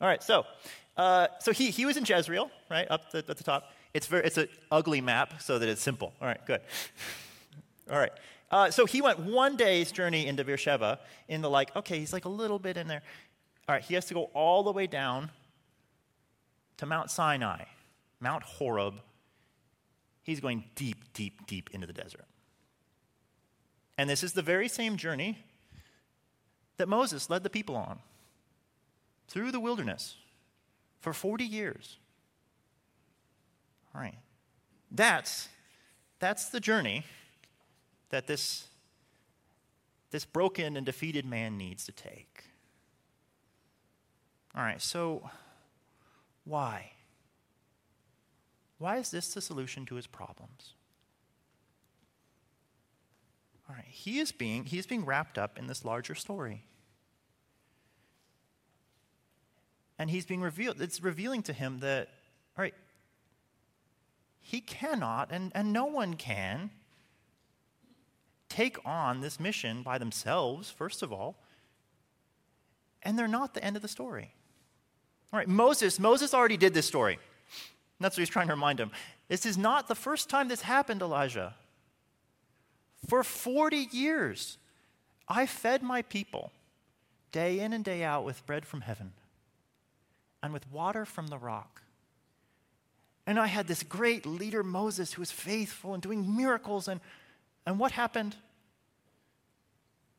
all 0.00 0.08
right, 0.08 0.22
so, 0.22 0.44
uh, 0.96 1.28
so 1.40 1.52
he, 1.52 1.70
he 1.70 1.86
was 1.86 1.96
in 1.96 2.04
Jezreel, 2.04 2.50
right, 2.70 2.86
up 2.90 3.10
the, 3.12 3.18
at 3.18 3.36
the 3.36 3.44
top. 3.44 3.72
it's, 3.94 4.06
very, 4.06 4.24
it's 4.24 4.38
an 4.38 4.48
ugly 4.70 5.00
map 5.00 5.40
so 5.40 5.58
that 5.58 5.68
it's 5.68 5.82
simple. 5.82 6.12
All 6.20 6.26
right, 6.26 6.44
good. 6.46 6.60
All 7.90 7.98
right. 7.98 8.12
Uh, 8.50 8.70
so 8.70 8.84
he 8.84 9.00
went 9.00 9.18
one 9.18 9.56
day's 9.56 9.92
journey 9.92 10.26
into 10.26 10.44
Beersheba 10.44 11.00
in 11.28 11.40
the 11.40 11.48
like, 11.48 11.74
okay, 11.74 11.98
he's 11.98 12.12
like 12.12 12.26
a 12.26 12.30
little 12.30 12.58
bit 12.58 12.76
in 12.76 12.86
there. 12.86 13.02
All 13.68 13.74
right, 13.74 13.82
he 13.82 13.94
has 13.94 14.06
to 14.06 14.14
go 14.14 14.24
all 14.34 14.62
the 14.62 14.72
way 14.72 14.86
down 14.86 15.30
to 16.76 16.86
Mount 16.86 17.10
Sinai, 17.10 17.64
Mount 18.20 18.42
Horeb. 18.42 18.94
He's 20.22 20.40
going 20.40 20.64
deep, 20.74 21.12
deep, 21.12 21.46
deep 21.46 21.70
into 21.72 21.86
the 21.86 21.92
desert. 21.92 22.24
And 23.98 24.08
this 24.08 24.22
is 24.22 24.32
the 24.32 24.42
very 24.42 24.68
same 24.68 24.96
journey 24.96 25.38
that 26.76 26.88
Moses 26.88 27.28
led 27.28 27.42
the 27.42 27.50
people 27.50 27.76
on 27.76 27.98
through 29.28 29.52
the 29.52 29.60
wilderness 29.60 30.16
for 31.00 31.12
40 31.12 31.44
years. 31.44 31.98
All 33.94 34.00
right. 34.00 34.16
That's, 34.90 35.48
that's 36.18 36.48
the 36.48 36.60
journey 36.60 37.04
that 38.10 38.26
this, 38.26 38.68
this 40.10 40.24
broken 40.24 40.76
and 40.76 40.86
defeated 40.86 41.26
man 41.26 41.58
needs 41.58 41.84
to 41.86 41.92
take. 41.92 42.44
All 44.54 44.62
right, 44.62 44.82
so 44.82 45.30
why? 46.44 46.92
Why 48.82 48.96
is 48.96 49.12
this 49.12 49.32
the 49.32 49.40
solution 49.40 49.86
to 49.86 49.94
his 49.94 50.08
problems? 50.08 50.74
All 53.68 53.76
right, 53.76 53.84
he 53.88 54.18
is 54.18 54.32
being, 54.32 54.64
he 54.64 54.76
is 54.76 54.88
being 54.88 55.04
wrapped 55.04 55.38
up 55.38 55.56
in 55.56 55.68
this 55.68 55.84
larger 55.84 56.16
story. 56.16 56.64
And 60.00 60.10
he's 60.10 60.26
being 60.26 60.40
revealed, 60.40 60.82
it's 60.82 61.00
revealing 61.00 61.44
to 61.44 61.52
him 61.52 61.78
that, 61.78 62.08
all 62.58 62.62
right, 62.62 62.74
he 64.40 64.60
cannot, 64.60 65.30
and, 65.30 65.52
and 65.54 65.72
no 65.72 65.86
one 65.86 66.14
can, 66.14 66.70
take 68.48 68.78
on 68.84 69.20
this 69.20 69.38
mission 69.38 69.84
by 69.84 69.96
themselves, 69.96 70.70
first 70.70 71.04
of 71.04 71.12
all, 71.12 71.36
and 73.04 73.16
they're 73.16 73.28
not 73.28 73.54
the 73.54 73.62
end 73.62 73.76
of 73.76 73.82
the 73.82 73.86
story. 73.86 74.34
All 75.32 75.38
right, 75.38 75.46
Moses, 75.46 76.00
Moses 76.00 76.34
already 76.34 76.56
did 76.56 76.74
this 76.74 76.86
story. 76.86 77.20
That's 78.02 78.16
what 78.16 78.22
he's 78.22 78.28
trying 78.28 78.48
to 78.48 78.54
remind 78.54 78.80
him. 78.80 78.90
This 79.28 79.46
is 79.46 79.56
not 79.56 79.88
the 79.88 79.94
first 79.94 80.28
time 80.28 80.48
this 80.48 80.62
happened, 80.62 81.02
Elijah. 81.02 81.54
For 83.08 83.22
40 83.24 83.88
years, 83.90 84.58
I 85.28 85.46
fed 85.46 85.82
my 85.82 86.02
people 86.02 86.52
day 87.32 87.60
in 87.60 87.72
and 87.72 87.84
day 87.84 88.04
out 88.04 88.24
with 88.24 88.44
bread 88.46 88.66
from 88.66 88.82
heaven 88.82 89.12
and 90.42 90.52
with 90.52 90.70
water 90.70 91.04
from 91.04 91.28
the 91.28 91.38
rock. 91.38 91.82
And 93.26 93.38
I 93.38 93.46
had 93.46 93.68
this 93.68 93.82
great 93.82 94.26
leader, 94.26 94.62
Moses, 94.62 95.12
who 95.12 95.22
was 95.22 95.30
faithful 95.30 95.94
and 95.94 96.02
doing 96.02 96.36
miracles. 96.36 96.88
And, 96.88 97.00
and 97.64 97.78
what 97.78 97.92
happened? 97.92 98.36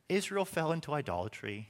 Israel 0.08 0.46
fell 0.46 0.72
into 0.72 0.94
idolatry. 0.94 1.68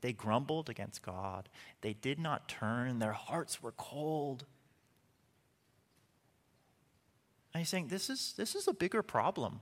They 0.00 0.12
grumbled 0.12 0.68
against 0.68 1.02
God. 1.02 1.48
They 1.80 1.92
did 1.92 2.18
not 2.18 2.48
turn. 2.48 2.98
Their 2.98 3.12
hearts 3.12 3.62
were 3.62 3.72
cold. 3.72 4.44
And 7.52 7.60
he's 7.60 7.68
saying 7.68 7.88
this 7.88 8.08
is, 8.08 8.34
this 8.36 8.54
is 8.54 8.66
a 8.68 8.72
bigger 8.72 9.02
problem. 9.02 9.60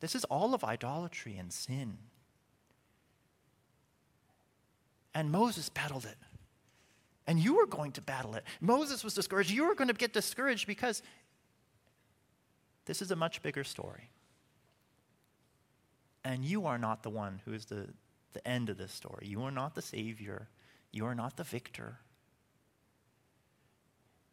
This 0.00 0.14
is 0.14 0.24
all 0.24 0.54
of 0.54 0.64
idolatry 0.64 1.36
and 1.36 1.52
sin. 1.52 1.98
And 5.14 5.30
Moses 5.30 5.68
battled 5.68 6.04
it. 6.04 6.16
And 7.26 7.38
you 7.38 7.56
were 7.56 7.66
going 7.66 7.92
to 7.92 8.00
battle 8.00 8.34
it. 8.36 8.44
Moses 8.60 9.04
was 9.04 9.12
discouraged. 9.14 9.50
You 9.50 9.66
were 9.66 9.74
going 9.74 9.88
to 9.88 9.94
get 9.94 10.12
discouraged 10.12 10.66
because 10.66 11.02
this 12.86 13.02
is 13.02 13.10
a 13.10 13.16
much 13.16 13.42
bigger 13.42 13.64
story. 13.64 14.10
And 16.24 16.44
you 16.44 16.66
are 16.66 16.78
not 16.78 17.02
the 17.02 17.10
one 17.10 17.40
who 17.44 17.52
is 17.52 17.66
the, 17.66 17.88
the 18.32 18.48
end 18.48 18.70
of 18.70 18.78
this 18.78 18.92
story. 18.92 19.26
You 19.26 19.42
are 19.42 19.50
not 19.50 19.74
the 19.74 19.82
Savior. 19.82 20.48
You 20.92 21.04
are 21.04 21.14
not 21.14 21.36
the 21.36 21.44
victor. 21.44 21.98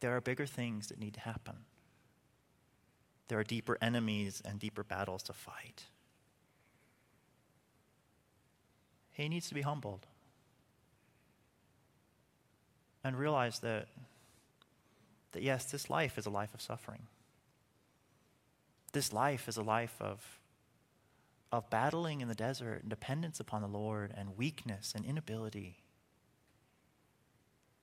There 0.00 0.14
are 0.16 0.20
bigger 0.20 0.46
things 0.46 0.88
that 0.88 0.98
need 0.98 1.14
to 1.14 1.20
happen. 1.20 1.56
There 3.28 3.38
are 3.38 3.44
deeper 3.44 3.76
enemies 3.80 4.42
and 4.44 4.58
deeper 4.60 4.84
battles 4.84 5.22
to 5.24 5.32
fight. 5.32 5.84
He 9.12 9.28
needs 9.28 9.48
to 9.48 9.54
be 9.54 9.62
humbled 9.62 10.06
and 13.02 13.18
realize 13.18 13.60
that, 13.60 13.88
that 15.32 15.42
yes, 15.42 15.64
this 15.64 15.88
life 15.88 16.18
is 16.18 16.26
a 16.26 16.30
life 16.30 16.52
of 16.52 16.60
suffering. 16.60 17.02
This 18.92 19.12
life 19.12 19.48
is 19.48 19.56
a 19.56 19.62
life 19.62 19.96
of 20.00 20.38
of 21.52 21.70
battling 21.70 22.20
in 22.20 22.28
the 22.28 22.34
desert 22.34 22.82
and 22.82 22.90
dependence 22.90 23.40
upon 23.40 23.62
the 23.62 23.68
Lord 23.68 24.12
and 24.16 24.36
weakness 24.36 24.92
and 24.94 25.04
inability. 25.04 25.78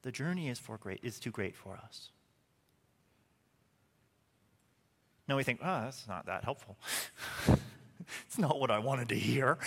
The 0.03 0.11
journey 0.11 0.49
is, 0.49 0.59
for 0.59 0.77
great, 0.77 0.99
is 1.01 1.19
too 1.19 1.31
great 1.31 1.55
for 1.55 1.75
us. 1.75 2.09
Now 5.27 5.37
we 5.37 5.43
think, 5.43 5.61
oh, 5.63 5.81
that's 5.81 6.07
not 6.07 6.25
that 6.25 6.43
helpful. 6.43 6.77
it's 8.27 8.37
not 8.37 8.59
what 8.59 8.69
I 8.69 8.79
wanted 8.79 9.09
to 9.09 9.15
hear. 9.15 9.57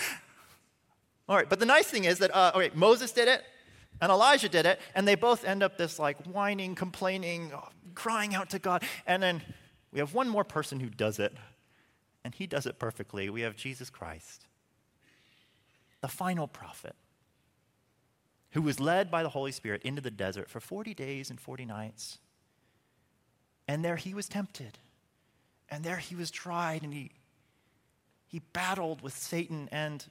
All 1.27 1.35
right, 1.35 1.49
but 1.49 1.59
the 1.59 1.65
nice 1.65 1.87
thing 1.87 2.05
is 2.05 2.19
that, 2.19 2.33
uh, 2.33 2.69
Moses 2.75 3.11
did 3.11 3.27
it, 3.27 3.43
and 3.99 4.11
Elijah 4.11 4.47
did 4.47 4.65
it, 4.65 4.79
and 4.93 5.07
they 5.07 5.15
both 5.15 5.43
end 5.43 5.63
up 5.63 5.77
this 5.77 5.97
like 5.97 6.23
whining, 6.25 6.75
complaining, 6.75 7.51
crying 7.95 8.35
out 8.35 8.51
to 8.51 8.59
God. 8.59 8.83
And 9.07 9.21
then 9.21 9.41
we 9.91 9.99
have 9.99 10.13
one 10.13 10.29
more 10.29 10.43
person 10.43 10.79
who 10.79 10.89
does 10.89 11.17
it, 11.17 11.33
and 12.23 12.35
he 12.35 12.45
does 12.45 12.67
it 12.67 12.77
perfectly. 12.77 13.29
We 13.29 13.41
have 13.41 13.55
Jesus 13.55 13.89
Christ, 13.89 14.45
the 16.01 16.07
final 16.07 16.47
prophet, 16.47 16.95
who 18.51 18.61
was 18.61 18.79
led 18.79 19.11
by 19.11 19.23
the 19.23 19.29
Holy 19.29 19.51
Spirit 19.51 19.81
into 19.83 20.01
the 20.01 20.11
desert 20.11 20.49
for 20.49 20.59
40 20.59 20.93
days 20.93 21.29
and 21.29 21.39
40 21.39 21.65
nights. 21.65 22.19
And 23.67 23.83
there 23.83 23.97
he 23.97 24.13
was 24.13 24.27
tempted. 24.27 24.79
And 25.69 25.83
there 25.83 25.97
he 25.97 26.15
was 26.15 26.31
tried, 26.31 26.83
and 26.83 26.93
he, 26.93 27.11
he 28.25 28.39
battled 28.39 29.01
with 29.01 29.15
Satan. 29.17 29.67
And 29.71 30.05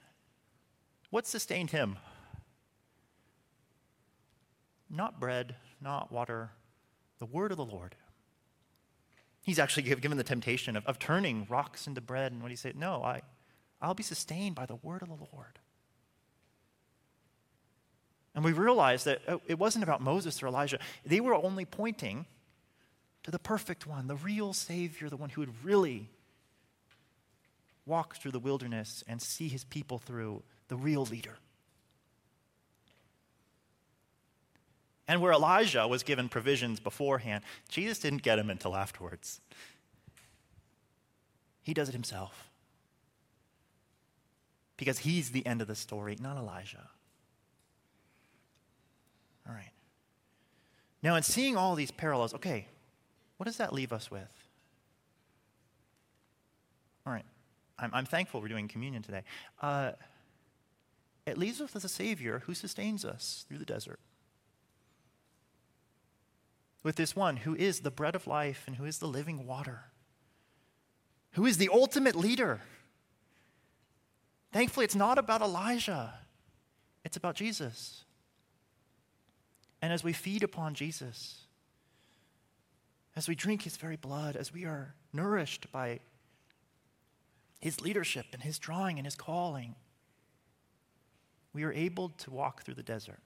what 1.09 1.25
sustained 1.25 1.71
him? 1.71 1.97
Not 4.89 5.19
bread, 5.19 5.55
not 5.81 6.11
water, 6.11 6.51
the 7.19 7.25
word 7.25 7.51
of 7.51 7.57
the 7.57 7.65
Lord. 7.65 7.95
He's 9.41 9.59
actually 9.59 9.83
given 9.83 10.17
the 10.17 10.23
temptation 10.23 10.75
of, 10.75 10.85
of 10.85 10.99
turning 10.99 11.47
rocks 11.49 11.87
into 11.87 12.01
bread. 12.01 12.31
And 12.31 12.41
what 12.41 12.51
he 12.51 12.57
said, 12.57 12.75
No, 12.75 13.01
I, 13.01 13.21
I'll 13.81 13.93
be 13.93 14.03
sustained 14.03 14.55
by 14.55 14.65
the 14.65 14.75
word 14.75 15.01
of 15.01 15.07
the 15.07 15.27
Lord. 15.33 15.59
And 18.37 18.45
we 18.45 18.51
realize 18.51 19.03
that 19.05 19.21
oh, 19.27 19.41
it 19.47 19.57
wasn't 19.57 19.83
about 19.83 19.99
Moses 19.99 20.43
or 20.43 20.47
Elijah. 20.47 20.77
They 21.03 21.19
were 21.19 21.33
only 21.33 21.65
pointing 21.65 22.27
to 23.23 23.31
the 23.31 23.39
perfect 23.39 23.87
one, 23.87 24.05
the 24.05 24.15
real 24.15 24.53
Savior, 24.53 25.09
the 25.09 25.17
one 25.17 25.31
who 25.31 25.41
would 25.41 25.65
really 25.65 26.07
walk 27.87 28.17
through 28.17 28.29
the 28.29 28.39
wilderness 28.39 29.03
and 29.07 29.19
see 29.19 29.47
his 29.47 29.63
people 29.63 29.97
through, 29.97 30.43
the 30.67 30.75
real 30.75 31.03
leader. 31.03 31.39
And 35.07 35.19
where 35.19 35.31
Elijah 35.31 35.87
was 35.87 36.03
given 36.03 36.29
provisions 36.29 36.79
beforehand, 36.79 37.43
Jesus 37.69 37.97
didn't 37.97 38.21
get 38.21 38.35
them 38.35 38.51
until 38.51 38.75
afterwards. 38.75 39.41
He 41.63 41.73
does 41.73 41.89
it 41.89 41.93
himself. 41.93 42.51
Because 44.77 44.99
he's 44.99 45.31
the 45.31 45.43
end 45.43 45.59
of 45.63 45.67
the 45.67 45.75
story, 45.75 46.15
not 46.21 46.37
Elijah. 46.37 46.89
All 49.47 49.53
right. 49.53 49.71
Now, 51.01 51.15
in 51.15 51.23
seeing 51.23 51.55
all 51.55 51.75
these 51.75 51.91
parallels, 51.91 52.33
okay, 52.33 52.67
what 53.37 53.45
does 53.45 53.57
that 53.57 53.73
leave 53.73 53.93
us 53.93 54.11
with? 54.11 54.47
All 57.05 57.13
right. 57.13 57.25
I'm, 57.79 57.91
I'm 57.93 58.05
thankful 58.05 58.41
we're 58.41 58.47
doing 58.47 58.67
communion 58.67 59.03
today. 59.03 59.23
Uh, 59.61 59.91
it 61.25 61.37
leaves 61.37 61.61
us 61.61 61.73
with 61.73 61.83
a 61.83 61.89
Savior 61.89 62.41
who 62.45 62.53
sustains 62.53 63.05
us 63.05 63.45
through 63.47 63.59
the 63.59 63.65
desert 63.65 63.99
with 66.87 66.95
this 66.95 67.17
one 67.17 67.35
who 67.35 67.53
is 67.53 67.81
the 67.81 67.91
bread 67.91 68.15
of 68.15 68.27
life 68.27 68.63
and 68.65 68.77
who 68.77 68.85
is 68.85 68.99
the 68.99 69.07
living 69.07 69.45
water, 69.45 69.91
who 71.31 71.45
is 71.45 71.57
the 71.57 71.67
ultimate 71.67 72.15
leader. 72.15 72.61
Thankfully, 74.53 74.85
it's 74.85 74.95
not 74.95 75.17
about 75.17 75.41
Elijah, 75.41 76.13
it's 77.03 77.17
about 77.17 77.35
Jesus. 77.35 78.05
And 79.81 79.93
as 79.93 80.03
we 80.03 80.13
feed 80.13 80.43
upon 80.43 80.73
Jesus, 80.73 81.45
as 83.15 83.27
we 83.27 83.35
drink 83.35 83.63
his 83.63 83.77
very 83.77 83.95
blood, 83.95 84.35
as 84.35 84.53
we 84.53 84.65
are 84.65 84.95
nourished 85.13 85.71
by 85.71 85.99
his 87.59 87.81
leadership 87.81 88.27
and 88.33 88.41
his 88.41 88.59
drawing 88.59 88.97
and 88.97 89.05
his 89.05 89.15
calling, 89.15 89.75
we 91.53 91.63
are 91.63 91.73
able 91.73 92.09
to 92.09 92.31
walk 92.31 92.63
through 92.63 92.75
the 92.75 92.83
desert 92.83 93.19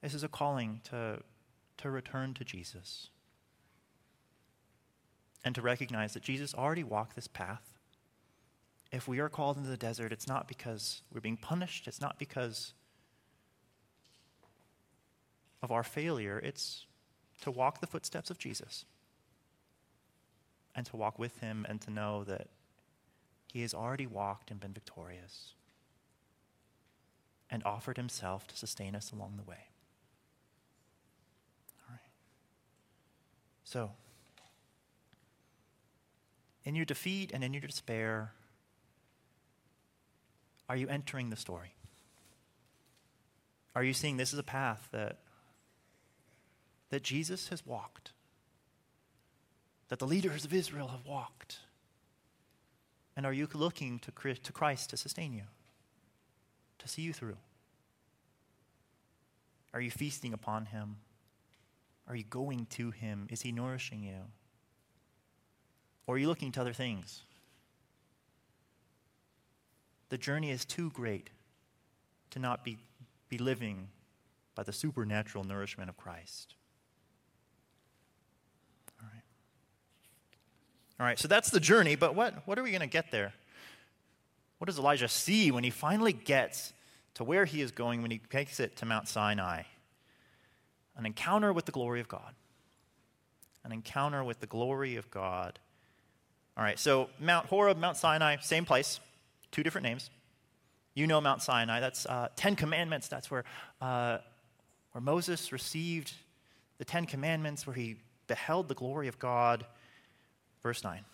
This 0.00 0.14
is 0.14 0.22
a 0.22 0.28
calling 0.28 0.80
to, 0.84 1.20
to 1.78 1.90
return 1.90 2.34
to 2.34 2.44
Jesus 2.44 3.10
and 5.44 5.54
to 5.54 5.62
recognize 5.62 6.14
that 6.14 6.22
Jesus 6.22 6.54
already 6.54 6.84
walked 6.84 7.16
this 7.16 7.28
path. 7.28 7.79
If 8.92 9.06
we 9.06 9.20
are 9.20 9.28
called 9.28 9.56
into 9.56 9.68
the 9.68 9.76
desert, 9.76 10.12
it's 10.12 10.26
not 10.26 10.48
because 10.48 11.02
we're 11.12 11.20
being 11.20 11.36
punished, 11.36 11.86
it's 11.86 12.00
not 12.00 12.18
because 12.18 12.74
of 15.62 15.70
our 15.70 15.84
failure, 15.84 16.38
it's 16.38 16.86
to 17.42 17.50
walk 17.50 17.80
the 17.80 17.86
footsteps 17.86 18.30
of 18.30 18.38
Jesus 18.38 18.84
and 20.74 20.86
to 20.86 20.96
walk 20.96 21.18
with 21.18 21.38
him 21.38 21.66
and 21.68 21.80
to 21.82 21.90
know 21.90 22.24
that 22.24 22.48
he 23.52 23.62
has 23.62 23.74
already 23.74 24.06
walked 24.06 24.50
and 24.50 24.60
been 24.60 24.72
victorious 24.72 25.54
and 27.50 27.62
offered 27.64 27.96
himself 27.96 28.46
to 28.46 28.56
sustain 28.56 28.94
us 28.94 29.10
along 29.12 29.34
the 29.36 29.42
way. 29.42 29.68
All 31.80 31.92
right. 31.92 32.10
So, 33.64 33.90
in 36.64 36.76
your 36.76 36.84
defeat 36.84 37.32
and 37.32 37.42
in 37.42 37.52
your 37.52 37.62
despair, 37.62 38.32
are 40.70 40.76
you 40.76 40.86
entering 40.86 41.30
the 41.30 41.36
story? 41.36 41.74
Are 43.74 43.82
you 43.82 43.92
seeing 43.92 44.18
this 44.18 44.32
is 44.32 44.38
a 44.38 44.44
path 44.44 44.88
that, 44.92 45.18
that 46.90 47.02
Jesus 47.02 47.48
has 47.48 47.66
walked? 47.66 48.12
That 49.88 49.98
the 49.98 50.06
leaders 50.06 50.44
of 50.44 50.54
Israel 50.54 50.86
have 50.86 51.04
walked? 51.04 51.58
And 53.16 53.26
are 53.26 53.32
you 53.32 53.48
looking 53.52 53.98
to, 53.98 54.12
to 54.32 54.52
Christ 54.52 54.90
to 54.90 54.96
sustain 54.96 55.32
you, 55.32 55.42
to 56.78 56.86
see 56.86 57.02
you 57.02 57.12
through? 57.12 57.38
Are 59.74 59.80
you 59.80 59.90
feasting 59.90 60.32
upon 60.32 60.66
him? 60.66 60.98
Are 62.06 62.14
you 62.14 62.22
going 62.22 62.66
to 62.76 62.92
him? 62.92 63.26
Is 63.28 63.42
he 63.42 63.50
nourishing 63.50 64.04
you? 64.04 64.20
Or 66.06 66.14
are 66.14 66.18
you 66.18 66.28
looking 66.28 66.52
to 66.52 66.60
other 66.60 66.72
things? 66.72 67.24
The 70.10 70.18
journey 70.18 70.50
is 70.50 70.64
too 70.64 70.90
great 70.90 71.30
to 72.30 72.38
not 72.38 72.64
be, 72.64 72.78
be 73.28 73.38
living 73.38 73.88
by 74.54 74.62
the 74.62 74.72
supernatural 74.72 75.44
nourishment 75.44 75.88
of 75.88 75.96
Christ. 75.96 76.54
All 79.00 79.08
right. 79.12 79.22
All 81.00 81.06
right, 81.06 81.18
so 81.18 81.26
that's 81.26 81.50
the 81.50 81.60
journey, 81.60 81.96
but 81.96 82.14
what, 82.14 82.46
what 82.46 82.58
are 82.58 82.62
we 82.62 82.70
going 82.70 82.80
to 82.80 82.86
get 82.86 83.10
there? 83.10 83.32
What 84.58 84.66
does 84.66 84.78
Elijah 84.78 85.08
see 85.08 85.50
when 85.50 85.64
he 85.64 85.70
finally 85.70 86.12
gets 86.12 86.72
to 87.14 87.24
where 87.24 87.46
he 87.46 87.62
is 87.62 87.70
going 87.70 88.02
when 88.02 88.10
he 88.10 88.18
takes 88.18 88.60
it 88.60 88.76
to 88.76 88.86
Mount 88.86 89.08
Sinai? 89.08 89.62
An 90.96 91.06
encounter 91.06 91.52
with 91.52 91.64
the 91.64 91.72
glory 91.72 92.00
of 92.00 92.08
God. 92.08 92.34
An 93.64 93.72
encounter 93.72 94.22
with 94.22 94.40
the 94.40 94.46
glory 94.46 94.96
of 94.96 95.10
God 95.10 95.58
all 96.60 96.64
right, 96.64 96.78
so 96.78 97.08
Mount 97.18 97.46
Horeb, 97.46 97.78
Mount 97.78 97.96
Sinai, 97.96 98.36
same 98.42 98.66
place, 98.66 99.00
two 99.50 99.62
different 99.62 99.86
names. 99.86 100.10
You 100.94 101.06
know 101.06 101.20
Mount 101.20 101.42
Sinai. 101.42 101.80
That's 101.80 102.06
uh, 102.06 102.28
Ten 102.36 102.56
Commandments. 102.56 103.08
That's 103.08 103.30
where, 103.30 103.44
uh, 103.80 104.18
where 104.92 105.02
Moses 105.02 105.52
received 105.52 106.12
the 106.78 106.84
Ten 106.84 107.06
Commandments, 107.06 107.66
where 107.66 107.74
he 107.74 107.96
beheld 108.26 108.68
the 108.68 108.74
glory 108.74 109.08
of 109.08 109.18
God. 109.18 109.64
Verse 110.62 110.82
9. 110.84 111.04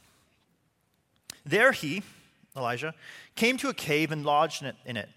There 1.45 1.73
he, 1.73 2.03
Elijah, 2.57 2.95
came 3.37 3.57
to 3.59 3.69
a 3.69 3.75
cave 3.75 4.11
and 4.11 4.25
lodged 4.25 4.63
in 4.63 4.69
it, 4.69 4.77
in 4.85 4.97
it. 4.97 5.09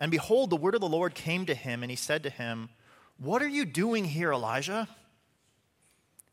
And 0.00 0.10
behold, 0.10 0.50
the 0.50 0.56
word 0.56 0.74
of 0.74 0.80
the 0.80 0.88
Lord 0.88 1.14
came 1.14 1.46
to 1.46 1.54
him, 1.54 1.82
and 1.82 1.90
he 1.90 1.96
said 1.96 2.22
to 2.22 2.30
him, 2.30 2.70
What 3.18 3.42
are 3.42 3.48
you 3.48 3.64
doing 3.64 4.04
here, 4.04 4.32
Elijah? 4.32 4.88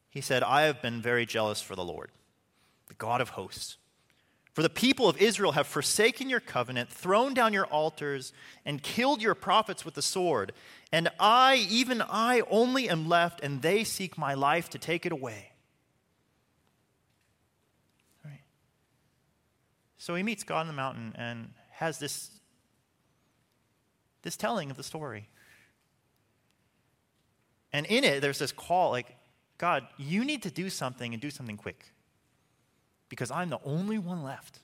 He 0.09 0.21
said, 0.21 0.43
I 0.43 0.63
have 0.63 0.81
been 0.81 1.01
very 1.01 1.25
jealous 1.25 1.61
for 1.61 1.75
the 1.75 1.83
Lord 1.83 2.11
the 2.87 2.93
God 2.93 3.21
of 3.21 3.29
hosts. 3.29 3.77
For 4.53 4.61
the 4.61 4.69
people 4.69 5.09
of 5.09 5.17
Israel 5.17 5.53
have 5.53 5.65
forsaken 5.65 6.29
your 6.29 6.39
covenant, 6.39 6.89
thrown 6.89 7.33
down 7.33 7.53
your 7.53 7.65
altars, 7.65 8.33
and 8.65 8.83
killed 8.83 9.19
your 9.19 9.33
prophets 9.33 9.83
with 9.83 9.95
the 9.95 10.01
sword. 10.03 10.53
And 10.91 11.09
I, 11.19 11.65
even 11.71 12.03
I, 12.07 12.43
only 12.51 12.87
am 12.87 13.09
left, 13.09 13.41
and 13.41 13.63
they 13.63 13.83
seek 13.83 14.15
my 14.15 14.35
life 14.35 14.69
to 14.69 14.77
take 14.77 15.07
it 15.07 15.11
away. 15.11 15.53
Right. 18.23 18.43
So 19.97 20.13
he 20.13 20.21
meets 20.21 20.43
God 20.43 20.59
on 20.59 20.67
the 20.67 20.73
mountain 20.73 21.13
and 21.17 21.49
has 21.71 21.97
this, 21.97 22.29
this 24.21 24.37
telling 24.37 24.69
of 24.69 24.77
the 24.77 24.83
story. 24.83 25.29
And 27.71 27.87
in 27.87 28.03
it, 28.03 28.21
there's 28.21 28.37
this 28.37 28.51
call 28.51 28.91
like, 28.91 29.15
God, 29.57 29.87
you 29.97 30.23
need 30.23 30.43
to 30.43 30.51
do 30.51 30.69
something 30.69 31.11
and 31.11 31.19
do 31.19 31.31
something 31.31 31.57
quick 31.57 31.87
because 33.13 33.29
I'm 33.29 33.51
the 33.51 33.59
only 33.63 33.99
one 33.99 34.23
left. 34.23 34.57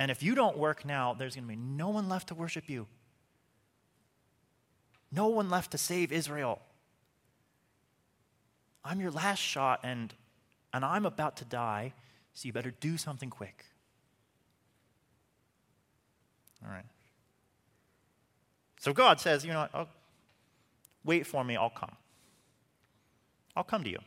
And 0.00 0.10
if 0.10 0.24
you 0.24 0.34
don't 0.34 0.58
work 0.58 0.84
now, 0.84 1.14
there's 1.14 1.36
going 1.36 1.44
to 1.44 1.48
be 1.48 1.54
no 1.54 1.88
one 1.88 2.08
left 2.08 2.26
to 2.28 2.34
worship 2.34 2.68
you, 2.68 2.88
no 5.12 5.28
one 5.28 5.48
left 5.48 5.70
to 5.70 5.78
save 5.78 6.10
Israel. 6.10 6.60
I'm 8.84 9.00
your 9.00 9.12
last 9.12 9.38
shot, 9.38 9.78
and, 9.84 10.12
and 10.72 10.84
I'm 10.84 11.06
about 11.06 11.36
to 11.36 11.44
die, 11.44 11.92
so 12.32 12.48
you 12.48 12.52
better 12.52 12.72
do 12.80 12.98
something 12.98 13.30
quick. 13.30 13.64
All 16.66 16.72
right. 16.72 16.86
So 18.80 18.92
God 18.92 19.20
says, 19.20 19.44
you 19.44 19.52
know 19.52 19.60
what? 19.60 19.70
Oh, 19.74 19.86
wait 21.04 21.24
for 21.24 21.44
me, 21.44 21.54
I'll 21.54 21.70
come. 21.70 21.94
I'll 23.54 23.62
come 23.62 23.84
to 23.84 23.90
you 23.90 24.00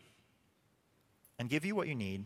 and 1.39 1.49
give 1.49 1.63
you 1.63 1.73
what 1.73 1.87
you 1.87 1.95
need 1.95 2.25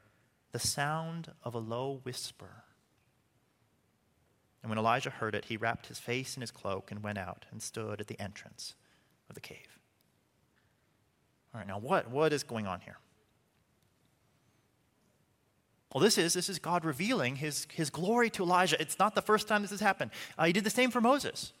the 0.51 0.59
sound 0.59 1.31
of 1.43 1.53
a 1.53 1.59
low 1.59 1.99
whisper. 2.03 2.63
And 4.61 4.69
when 4.69 4.77
Elijah 4.77 5.09
heard 5.09 5.33
it, 5.33 5.45
he 5.45 5.57
wrapped 5.57 5.87
his 5.87 5.99
face 5.99 6.35
in 6.35 6.41
his 6.41 6.51
cloak 6.51 6.91
and 6.91 7.01
went 7.01 7.17
out 7.17 7.45
and 7.51 7.61
stood 7.61 7.99
at 7.99 8.07
the 8.07 8.19
entrance 8.19 8.75
of 9.29 9.35
the 9.35 9.41
cave. 9.41 9.79
All 11.53 11.59
right, 11.59 11.67
now 11.67 11.79
what, 11.79 12.09
what 12.09 12.31
is 12.31 12.43
going 12.43 12.67
on 12.67 12.81
here? 12.81 12.97
Well, 15.93 16.01
this 16.01 16.17
is, 16.17 16.33
this 16.33 16.47
is 16.47 16.59
God 16.59 16.85
revealing 16.85 17.35
his, 17.35 17.67
his 17.73 17.89
glory 17.89 18.29
to 18.31 18.43
Elijah. 18.43 18.79
It's 18.79 18.97
not 18.97 19.13
the 19.13 19.21
first 19.21 19.47
time 19.47 19.61
this 19.61 19.71
has 19.71 19.81
happened. 19.81 20.11
Uh, 20.37 20.45
he 20.45 20.53
did 20.53 20.63
the 20.63 20.69
same 20.69 20.89
for 20.89 21.01
Moses. 21.01 21.51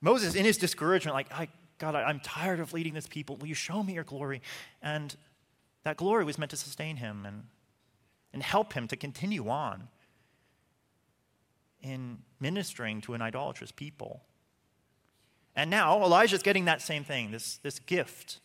Moses, 0.00 0.34
in 0.34 0.46
his 0.46 0.56
discouragement, 0.56 1.14
like, 1.14 1.30
I, 1.30 1.48
God, 1.78 1.94
I, 1.94 2.04
I'm 2.04 2.20
tired 2.20 2.60
of 2.60 2.72
leading 2.72 2.94
this 2.94 3.06
people. 3.06 3.36
Will 3.36 3.48
you 3.48 3.54
show 3.54 3.82
me 3.82 3.92
your 3.92 4.04
glory? 4.04 4.40
And 4.80 5.14
that 5.82 5.98
glory 5.98 6.24
was 6.24 6.38
meant 6.38 6.50
to 6.52 6.56
sustain 6.56 6.96
him 6.96 7.26
and 7.26 7.42
and 8.32 8.42
help 8.42 8.72
him 8.72 8.88
to 8.88 8.96
continue 8.96 9.48
on 9.48 9.88
in 11.82 12.18
ministering 12.38 13.00
to 13.02 13.14
an 13.14 13.22
idolatrous 13.22 13.72
people. 13.72 14.22
And 15.56 15.70
now 15.70 16.02
Elijah's 16.02 16.42
getting 16.42 16.66
that 16.66 16.82
same 16.82 17.04
thing, 17.04 17.30
this, 17.30 17.56
this 17.58 17.78
gift 17.78 18.40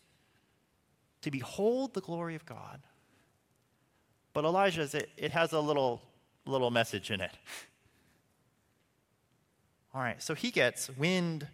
to 1.22 1.30
behold 1.30 1.94
the 1.94 2.00
glory 2.00 2.34
of 2.34 2.44
God. 2.46 2.80
But 4.32 4.44
Elijah's, 4.44 4.94
it, 4.94 5.10
it 5.16 5.32
has 5.32 5.52
a 5.52 5.60
little, 5.60 6.02
little 6.44 6.70
message 6.70 7.10
in 7.10 7.20
it. 7.20 7.30
All 9.94 10.02
right, 10.02 10.22
so 10.22 10.34
he 10.34 10.50
gets 10.50 10.90
wind 10.90 11.46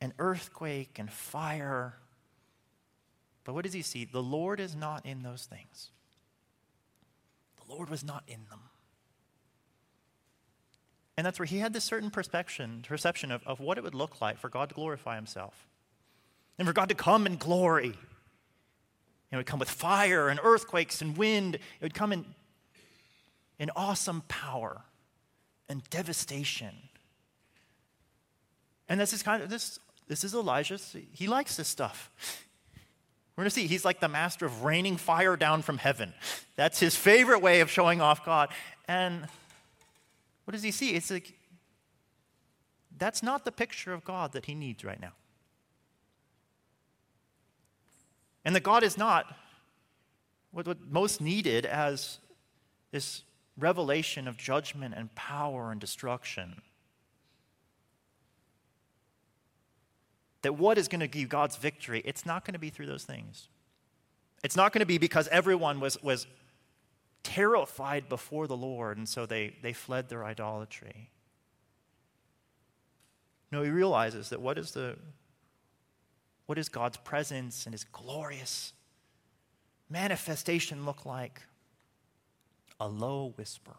and 0.00 0.14
earthquake 0.18 0.98
and 0.98 1.10
fire. 1.10 1.94
But 3.44 3.54
what 3.54 3.64
does 3.64 3.74
he 3.74 3.82
see? 3.82 4.04
The 4.04 4.22
Lord 4.22 4.60
is 4.60 4.74
not 4.74 5.04
in 5.04 5.22
those 5.22 5.44
things. 5.44 5.90
Lord 7.72 7.90
was 7.90 8.04
not 8.04 8.22
in 8.26 8.44
them. 8.50 8.60
And 11.16 11.26
that's 11.26 11.38
where 11.38 11.46
he 11.46 11.58
had 11.58 11.72
this 11.72 11.84
certain 11.84 12.10
perception, 12.10 12.84
perception 12.86 13.30
of, 13.30 13.42
of 13.46 13.60
what 13.60 13.78
it 13.78 13.84
would 13.84 13.94
look 13.94 14.20
like 14.20 14.38
for 14.38 14.48
God 14.48 14.68
to 14.70 14.74
glorify 14.74 15.16
himself. 15.16 15.66
And 16.58 16.66
for 16.66 16.72
God 16.72 16.88
to 16.88 16.94
come 16.94 17.26
in 17.26 17.36
glory. 17.36 17.94
It 19.30 19.36
would 19.36 19.46
come 19.46 19.58
with 19.58 19.70
fire 19.70 20.28
and 20.28 20.38
earthquakes 20.42 21.00
and 21.00 21.16
wind. 21.16 21.56
It 21.56 21.82
would 21.82 21.94
come 21.94 22.12
in, 22.12 22.24
in 23.58 23.70
awesome 23.74 24.22
power 24.28 24.82
and 25.68 25.82
devastation. 25.90 26.74
And 28.88 29.00
this 29.00 29.12
is 29.12 29.22
kind 29.22 29.42
of 29.42 29.48
this, 29.48 29.78
This 30.08 30.24
is 30.24 30.34
Elijah. 30.34 30.78
He 31.12 31.26
likes 31.26 31.56
this 31.56 31.68
stuff. 31.68 32.10
We're 33.36 33.42
going 33.42 33.50
to 33.50 33.54
see 33.54 33.66
he's 33.66 33.84
like 33.84 34.00
the 34.00 34.08
master 34.08 34.44
of 34.44 34.62
raining 34.62 34.96
fire 34.96 35.36
down 35.36 35.62
from 35.62 35.78
heaven. 35.78 36.12
That's 36.56 36.78
his 36.78 36.94
favorite 36.94 37.40
way 37.40 37.60
of 37.60 37.70
showing 37.70 38.00
off 38.00 38.24
God. 38.24 38.50
And 38.86 39.26
what 40.44 40.52
does 40.52 40.62
he 40.62 40.70
see? 40.70 40.90
It's 40.90 41.10
like 41.10 41.32
that's 42.98 43.22
not 43.22 43.44
the 43.44 43.52
picture 43.52 43.92
of 43.92 44.04
God 44.04 44.32
that 44.32 44.46
he 44.46 44.54
needs 44.54 44.84
right 44.84 45.00
now. 45.00 45.12
And 48.44 48.54
that 48.54 48.62
God 48.62 48.82
is 48.82 48.98
not 48.98 49.34
what, 50.50 50.66
what 50.66 50.78
most 50.90 51.20
needed 51.20 51.64
as 51.64 52.18
this 52.90 53.22
revelation 53.58 54.28
of 54.28 54.36
judgment 54.36 54.94
and 54.96 55.14
power 55.14 55.70
and 55.72 55.80
destruction. 55.80 56.60
That 60.42 60.54
what 60.54 60.78
is 60.78 60.88
going 60.88 61.00
to 61.00 61.08
give 61.08 61.28
God's 61.28 61.56
victory, 61.56 62.02
it's 62.04 62.26
not 62.26 62.44
going 62.44 62.54
to 62.54 62.58
be 62.58 62.70
through 62.70 62.86
those 62.86 63.04
things. 63.04 63.48
It's 64.42 64.56
not 64.56 64.72
going 64.72 64.80
to 64.80 64.86
be 64.86 64.98
because 64.98 65.28
everyone 65.28 65.78
was, 65.78 66.02
was 66.02 66.26
terrified 67.22 68.08
before 68.08 68.46
the 68.46 68.56
Lord, 68.56 68.98
and 68.98 69.08
so 69.08 69.24
they, 69.24 69.54
they 69.62 69.72
fled 69.72 70.08
their 70.08 70.24
idolatry. 70.24 71.10
No, 73.52 73.62
he 73.62 73.70
realizes 73.70 74.30
that 74.30 74.40
what 74.40 74.58
is 74.58 74.72
the 74.72 74.96
what 76.46 76.56
does 76.56 76.68
God's 76.68 76.96
presence 76.96 77.64
and 77.66 77.72
his 77.72 77.84
glorious 77.84 78.72
manifestation 79.88 80.84
look 80.84 81.06
like? 81.06 81.40
A 82.80 82.88
low 82.88 83.32
whisper. 83.36 83.76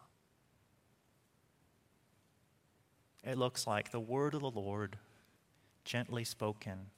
It 3.22 3.38
looks 3.38 3.66
like 3.66 3.90
the 3.90 4.00
word 4.00 4.34
of 4.34 4.40
the 4.40 4.50
Lord, 4.50 4.96
gently 5.84 6.24
spoken, 6.24 6.90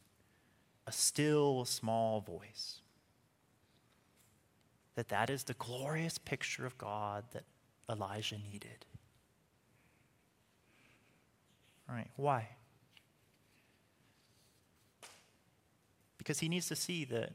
a 0.86 0.92
still 0.92 1.64
small 1.64 2.20
voice. 2.20 2.80
That 4.94 5.08
that 5.08 5.28
is 5.28 5.44
the 5.44 5.54
glorious 5.54 6.18
picture 6.18 6.64
of 6.64 6.78
God 6.78 7.24
that 7.32 7.44
Elijah 7.90 8.38
needed. 8.38 8.86
All 11.88 11.94
right, 11.94 12.10
why? 12.16 12.48
Because 16.18 16.40
he 16.40 16.48
needs 16.48 16.68
to 16.68 16.76
see 16.76 17.04
that 17.04 17.32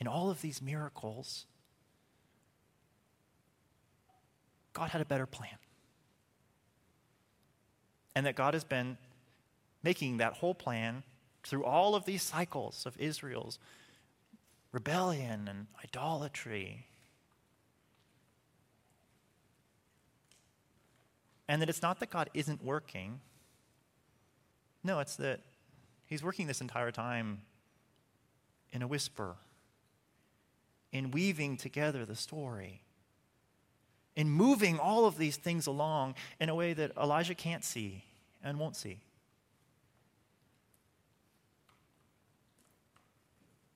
in 0.00 0.06
all 0.06 0.30
of 0.30 0.42
these 0.42 0.60
miracles, 0.60 1.46
God 4.72 4.90
had 4.90 5.00
a 5.00 5.04
better 5.04 5.26
plan. 5.26 5.56
And 8.14 8.26
that 8.26 8.34
God 8.34 8.54
has 8.54 8.64
been 8.64 8.98
making 9.82 10.18
that 10.18 10.34
whole 10.34 10.54
plan 10.54 11.02
through 11.42 11.64
all 11.64 11.94
of 11.94 12.04
these 12.04 12.22
cycles 12.22 12.84
of 12.86 12.98
Israel's 12.98 13.58
rebellion 14.72 15.48
and 15.48 15.66
idolatry. 15.82 16.86
And 21.48 21.60
that 21.60 21.68
it's 21.68 21.82
not 21.82 21.98
that 22.00 22.10
God 22.10 22.30
isn't 22.34 22.62
working. 22.62 23.20
No, 24.84 25.00
it's 25.00 25.16
that 25.16 25.40
He's 26.06 26.22
working 26.22 26.46
this 26.46 26.60
entire 26.60 26.90
time 26.90 27.42
in 28.72 28.82
a 28.82 28.86
whisper, 28.86 29.36
in 30.92 31.10
weaving 31.10 31.56
together 31.56 32.04
the 32.04 32.16
story, 32.16 32.82
in 34.16 34.28
moving 34.28 34.78
all 34.78 35.06
of 35.06 35.18
these 35.18 35.36
things 35.36 35.66
along 35.66 36.14
in 36.40 36.48
a 36.48 36.54
way 36.54 36.72
that 36.72 36.92
Elijah 36.96 37.34
can't 37.34 37.64
see 37.64 38.04
and 38.42 38.58
won't 38.58 38.76
see. 38.76 39.00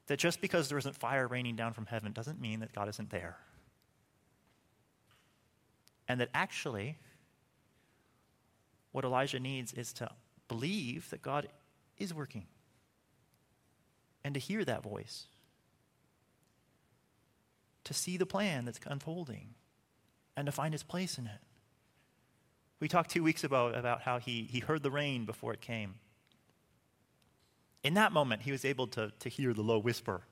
That 0.06 0.18
just 0.18 0.40
because 0.40 0.68
there 0.68 0.78
isn't 0.78 0.96
fire 0.96 1.26
raining 1.26 1.56
down 1.56 1.72
from 1.72 1.86
heaven 1.86 2.12
doesn't 2.12 2.40
mean 2.40 2.60
that 2.60 2.74
God 2.74 2.88
isn't 2.88 3.10
there. 3.10 3.38
And 6.06 6.20
that 6.20 6.28
actually, 6.34 6.98
what 8.92 9.04
Elijah 9.04 9.40
needs 9.40 9.72
is 9.72 9.92
to 9.94 10.10
believe 10.48 11.08
that 11.10 11.22
God 11.22 11.48
is 11.96 12.12
working 12.12 12.46
and 14.22 14.34
to 14.34 14.40
hear 14.40 14.64
that 14.64 14.82
voice, 14.82 15.26
to 17.84 17.94
see 17.94 18.16
the 18.16 18.26
plan 18.26 18.64
that's 18.64 18.80
unfolding, 18.86 19.54
and 20.36 20.46
to 20.46 20.52
find 20.52 20.74
his 20.74 20.82
place 20.82 21.18
in 21.18 21.26
it. 21.26 21.40
We 22.80 22.88
talked 22.88 23.10
two 23.10 23.22
weeks 23.22 23.44
ago 23.44 23.68
about 23.68 24.02
how 24.02 24.18
he, 24.18 24.42
he 24.50 24.60
heard 24.60 24.82
the 24.82 24.90
rain 24.90 25.24
before 25.24 25.52
it 25.52 25.60
came. 25.60 25.94
In 27.84 27.94
that 27.94 28.12
moment, 28.12 28.42
he 28.42 28.50
was 28.50 28.64
able 28.64 28.86
to, 28.88 29.12
to 29.20 29.28
hear 29.28 29.52
the 29.52 29.62
low 29.62 29.78
whisper, 29.78 30.22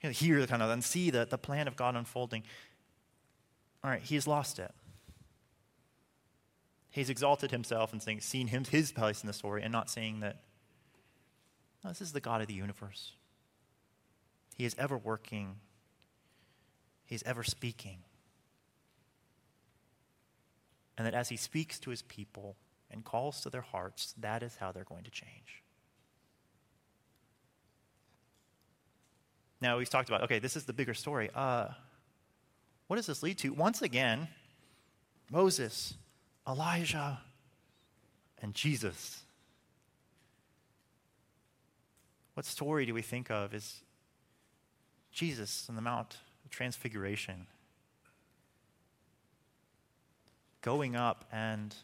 you 0.00 0.08
know, 0.08 0.12
hear 0.12 0.40
the 0.40 0.46
kind 0.46 0.62
of, 0.62 0.70
and 0.70 0.84
see 0.84 1.10
the, 1.10 1.24
the 1.24 1.38
plan 1.38 1.66
of 1.66 1.74
God 1.74 1.96
unfolding. 1.96 2.44
All 3.82 3.90
right, 3.90 4.02
he's 4.02 4.26
lost 4.26 4.58
it. 4.58 4.70
He's 6.90 7.10
exalted 7.10 7.50
himself 7.50 7.92
and 7.92 8.00
saying, 8.00 8.20
seen 8.20 8.48
him, 8.48 8.64
his 8.64 8.92
place 8.92 9.22
in 9.22 9.26
the 9.26 9.32
story, 9.32 9.62
and 9.62 9.72
not 9.72 9.90
saying 9.90 10.20
that 10.20 10.42
no, 11.82 11.90
this 11.90 12.00
is 12.00 12.12
the 12.12 12.20
God 12.20 12.40
of 12.40 12.46
the 12.46 12.54
universe. 12.54 13.12
He 14.56 14.64
is 14.64 14.74
ever 14.78 14.96
working, 14.96 15.56
He's 17.04 17.22
ever 17.24 17.44
speaking. 17.44 17.98
And 20.96 21.06
that 21.06 21.14
as 21.14 21.28
He 21.28 21.36
speaks 21.36 21.78
to 21.80 21.90
His 21.90 22.02
people 22.02 22.56
and 22.90 23.04
calls 23.04 23.42
to 23.42 23.50
their 23.50 23.60
hearts, 23.60 24.14
that 24.18 24.42
is 24.42 24.56
how 24.56 24.72
they're 24.72 24.84
going 24.84 25.04
to 25.04 25.10
change. 25.10 25.63
Now, 29.60 29.78
we've 29.78 29.88
talked 29.88 30.08
about, 30.08 30.22
okay, 30.22 30.38
this 30.38 30.56
is 30.56 30.64
the 30.64 30.72
bigger 30.72 30.94
story. 30.94 31.30
Uh, 31.34 31.68
what 32.86 32.96
does 32.96 33.06
this 33.06 33.22
lead 33.22 33.38
to? 33.38 33.52
Once 33.52 33.82
again, 33.82 34.28
Moses, 35.30 35.94
Elijah, 36.46 37.20
and 38.42 38.54
Jesus 38.54 39.24
What 42.34 42.44
story 42.46 42.84
do 42.84 42.92
we 42.92 43.02
think 43.02 43.30
of 43.30 43.54
as 43.54 43.80
Jesus 45.12 45.66
on 45.68 45.76
the 45.76 45.82
Mount 45.82 46.18
of 46.44 46.50
Transfiguration? 46.50 47.46
Going 50.60 50.96
up 50.96 51.24
and 51.32 51.74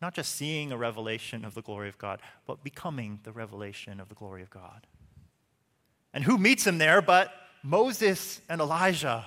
not 0.00 0.14
just 0.14 0.36
seeing 0.36 0.70
a 0.70 0.76
revelation 0.76 1.44
of 1.44 1.54
the 1.54 1.62
glory 1.62 1.88
of 1.88 1.98
God, 1.98 2.20
but 2.46 2.62
becoming 2.62 3.18
the 3.24 3.32
revelation 3.32 3.98
of 3.98 4.08
the 4.08 4.14
glory 4.14 4.42
of 4.42 4.50
God. 4.50 4.86
And 6.18 6.24
who 6.24 6.36
meets 6.36 6.66
him 6.66 6.78
there 6.78 7.00
but 7.00 7.32
Moses 7.62 8.40
and 8.48 8.60
Elijah? 8.60 9.24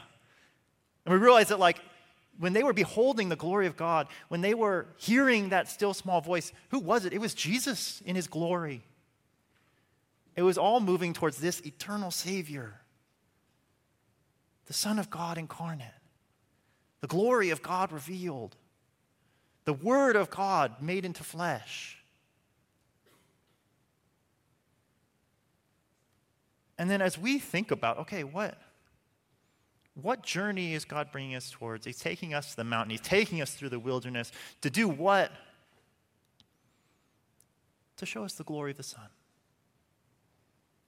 And 1.06 1.14
we 1.14 1.18
realize 1.22 1.48
that, 1.48 1.58
like, 1.58 1.80
when 2.38 2.52
they 2.52 2.64
were 2.64 2.74
beholding 2.74 3.30
the 3.30 3.38
glory 3.38 3.66
of 3.66 3.78
God, 3.78 4.08
when 4.28 4.42
they 4.42 4.54
were 4.54 4.88
hearing 4.98 5.50
that 5.50 5.70
still 5.70 5.94
small 5.94 6.20
voice, 6.20 6.52
who 6.68 6.80
was 6.80 7.06
it? 7.06 7.14
It 7.14 7.22
was 7.22 7.34
Jesus 7.34 8.02
in 8.06 8.18
his 8.18 8.28
glory. 8.28 8.84
It 10.36 10.42
was 10.42 10.58
all 10.58 10.82
moving 10.82 11.14
towards 11.14 11.38
this 11.38 11.62
eternal 11.62 12.12
Savior, 12.12 12.82
the 14.66 14.74
Son 14.74 15.00
of 15.00 15.10
God 15.10 15.38
incarnate, 15.38 15.88
the 17.00 17.08
glory 17.08 17.52
of 17.52 17.62
God 17.62 17.94
revealed, 17.94 18.58
the 19.64 19.72
Word 19.72 20.18
of 20.18 20.30
God 20.30 20.82
made 20.82 21.06
into 21.06 21.24
flesh. 21.24 22.01
And 26.78 26.90
then 26.90 27.02
as 27.02 27.18
we 27.18 27.40
think 27.40 27.72
about, 27.72 28.00
okay, 28.00 28.24
what? 28.24 28.58
What 30.02 30.24
journey 30.24 30.74
is 30.74 30.86
God 30.86 31.12
bringing 31.12 31.36
us 31.36 31.52
towards? 31.52 31.86
He's 31.86 32.00
taking 32.00 32.34
us 32.34 32.52
to 32.52 32.58
the 32.58 32.64
mountain. 32.64 32.92
He's 32.92 33.02
taking 33.02 33.42
us 33.42 33.54
through 33.54 33.70
the 33.70 33.80
wilderness 33.80 34.32
to 34.62 34.70
do 34.70 34.88
what? 34.88 35.32
To 37.98 38.06
show 38.06 38.24
us 38.24 38.34
the 38.34 38.44
glory 38.44 38.72
of 38.72 38.78
the 38.78 38.84
Son 38.84 39.10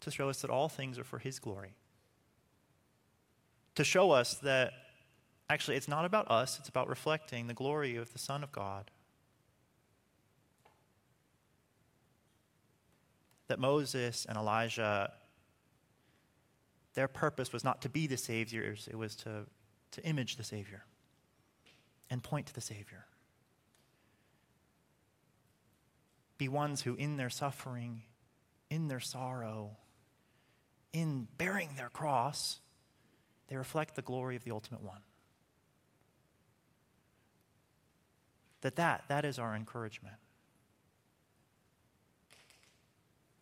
to 0.03 0.11
show 0.11 0.29
us 0.29 0.41
that 0.41 0.51
all 0.51 0.67
things 0.67 0.99
are 0.99 1.03
for 1.03 1.17
His 1.17 1.39
glory. 1.39 1.75
To 3.75 3.83
show 3.83 4.11
us 4.11 4.35
that 4.35 4.73
actually 5.49 5.77
it's 5.77 5.87
not 5.87 6.05
about 6.05 6.29
us, 6.29 6.59
it's 6.59 6.69
about 6.69 6.89
reflecting 6.89 7.47
the 7.47 7.53
glory 7.53 7.95
of 7.95 8.11
the 8.11 8.19
Son 8.19 8.43
of 8.43 8.51
God. 8.51 8.91
That 13.47 13.59
Moses 13.59 14.25
and 14.27 14.37
Elijah, 14.37 15.11
their 16.93 17.07
purpose 17.07 17.51
was 17.51 17.63
not 17.63 17.81
to 17.81 17.89
be 17.89 18.07
the 18.07 18.17
Saviors, 18.17 18.87
it 18.89 18.97
was 18.97 19.15
to, 19.17 19.45
to 19.91 20.03
image 20.05 20.35
the 20.35 20.43
Savior 20.43 20.85
and 22.09 22.23
point 22.23 22.47
to 22.47 22.53
the 22.53 22.61
Savior. 22.61 23.05
Be 26.37 26.47
ones 26.47 26.81
who, 26.81 26.95
in 26.95 27.17
their 27.17 27.29
suffering, 27.29 28.03
in 28.69 28.87
their 28.87 28.99
sorrow, 28.99 29.77
in 30.91 31.27
bearing 31.37 31.69
their 31.77 31.89
cross, 31.89 32.59
they 33.47 33.55
reflect 33.55 33.95
the 33.95 34.01
glory 34.01 34.35
of 34.35 34.43
the 34.43 34.51
ultimate 34.51 34.81
one. 34.81 35.01
That 38.61 38.75
that, 38.77 39.03
that 39.09 39.25
is 39.25 39.39
our 39.39 39.55
encouragement. 39.55 40.15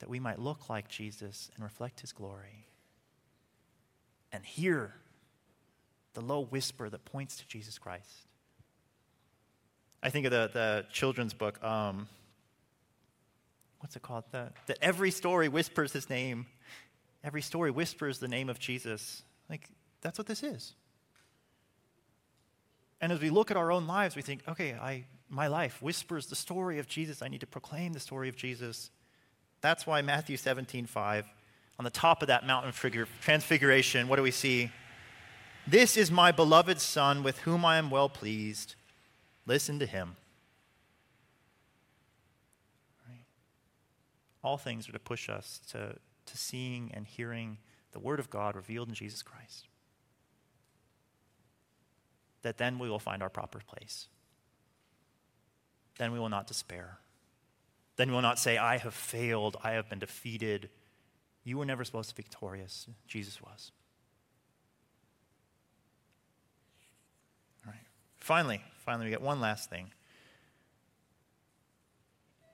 that 0.02 0.10
we 0.10 0.20
might 0.20 0.40
look 0.40 0.68
like 0.68 0.90
Jesus 0.90 1.52
and 1.56 1.64
reflect 1.64 2.02
his 2.02 2.12
glory. 2.12 2.68
And 4.32 4.46
hear 4.46 4.94
the 6.14 6.22
low 6.22 6.42
whisper 6.42 6.90
that 6.90 7.06
points 7.06 7.38
to 7.38 7.48
Jesus 7.48 7.78
Christ. 7.78 8.28
I 10.04 10.10
think 10.10 10.26
of 10.26 10.32
the, 10.32 10.50
the 10.52 10.86
children's 10.92 11.34
book, 11.34 11.64
um, 11.64 12.08
what's 13.80 13.96
it 13.96 14.02
called? 14.02 14.24
The, 14.32 14.52
that 14.68 14.78
every 14.82 15.12
story 15.12 15.48
whispers 15.48 15.94
his 15.94 16.10
name. 16.10 16.48
Every 17.24 17.42
story 17.42 17.70
whispers 17.70 18.18
the 18.18 18.28
name 18.28 18.50
of 18.50 18.58
Jesus. 18.58 19.22
Like, 19.50 19.70
that's 20.02 20.18
what 20.18 20.28
this 20.28 20.42
is. 20.42 20.74
And 23.00 23.12
as 23.12 23.20
we 23.20 23.30
look 23.30 23.52
at 23.52 23.58
our 23.58 23.72
own 23.72 23.88
lives, 23.88 24.16
we 24.16 24.22
think, 24.22 24.42
okay, 24.48 24.74
I, 24.74 25.06
my 25.30 25.48
life 25.48 25.82
whispers 25.82 26.28
the 26.28 26.36
story 26.36 26.80
of 26.80 26.88
Jesus. 26.88 27.22
I 27.22 27.28
need 27.28 27.42
to 27.42 27.48
proclaim 27.48 27.94
the 27.94 28.00
story 28.00 28.30
of 28.30 28.36
Jesus. 28.36 28.92
That's 29.62 29.86
why 29.86 30.02
Matthew 30.02 30.38
17, 30.38 30.86
5, 30.88 31.26
on 31.82 31.84
the 31.84 31.90
top 31.90 32.22
of 32.22 32.28
that 32.28 32.46
mountain 32.46 32.72
figure, 32.72 33.08
transfiguration, 33.22 34.08
what 34.08 34.18
do 34.18 34.22
we 34.22 34.30
see? 34.30 34.70
This 35.66 35.98
is 35.98 36.12
my 36.12 36.32
beloved 36.32 36.80
Son 36.80 37.24
with 37.24 37.40
whom 37.40 37.66
I 37.66 37.78
am 37.78 37.90
well 37.90 38.08
pleased. 38.08 38.76
Listen 39.48 39.80
to 39.80 39.88
him. 39.88 40.16
All 44.44 44.58
things 44.58 44.88
are 44.88 44.92
to 44.92 45.00
push 45.00 45.28
us 45.28 45.60
to, 45.72 45.96
to 46.28 46.38
seeing 46.38 46.92
and 46.94 47.08
hearing 47.08 47.58
the 47.94 48.00
Word 48.00 48.20
of 48.20 48.30
God 48.30 48.56
revealed 48.56 48.88
in 48.88 48.94
Jesus 48.94 49.24
Christ. 49.24 49.68
That 52.44 52.60
then 52.60 52.78
we 52.78 52.92
will 52.92 53.00
find 53.00 53.24
our 53.24 53.30
proper 53.30 53.60
place. 53.66 54.08
Then 55.98 56.12
we 56.12 56.20
will 56.20 56.30
not 56.30 56.46
despair. 56.46 57.00
Then 57.96 58.10
we 58.10 58.14
will 58.14 58.22
not 58.22 58.38
say, 58.38 58.60
I 58.60 58.78
have 58.78 58.94
failed, 58.94 59.58
I 59.64 59.72
have 59.72 59.90
been 59.90 59.98
defeated. 59.98 60.70
You 61.44 61.58
were 61.58 61.66
never 61.66 61.84
supposed 61.84 62.10
to 62.10 62.16
be 62.16 62.24
victorious. 62.24 62.88
Jesus 63.08 63.42
was. 63.42 63.72
All 67.66 67.72
right. 67.72 67.82
Finally, 68.20 68.62
finally, 68.86 69.06
we 69.06 69.12
get 69.12 69.22
one 69.22 69.42
last 69.42 69.70
thing. 69.70 69.92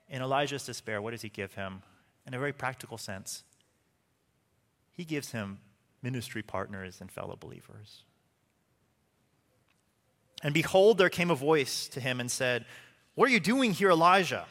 In 0.08 0.22
Elijah's 0.22 0.64
despair, 0.64 1.02
what 1.02 1.10
does 1.10 1.22
he 1.22 1.28
give 1.28 1.54
him? 1.54 1.82
In 2.26 2.34
a 2.34 2.38
very 2.38 2.52
practical 2.52 2.98
sense, 2.98 3.44
he 4.92 5.04
gives 5.04 5.32
him 5.32 5.60
ministry 6.02 6.42
partners 6.42 7.00
and 7.00 7.10
fellow 7.10 7.36
believers. 7.38 8.04
And 10.42 10.54
behold, 10.54 10.98
there 10.98 11.10
came 11.10 11.30
a 11.30 11.34
voice 11.34 11.88
to 11.88 12.00
him 12.00 12.20
and 12.20 12.30
said, 12.30 12.64
What 13.14 13.28
are 13.28 13.32
you 13.32 13.40
doing 13.40 13.72
here, 13.72 13.90
Elijah? 13.90 14.46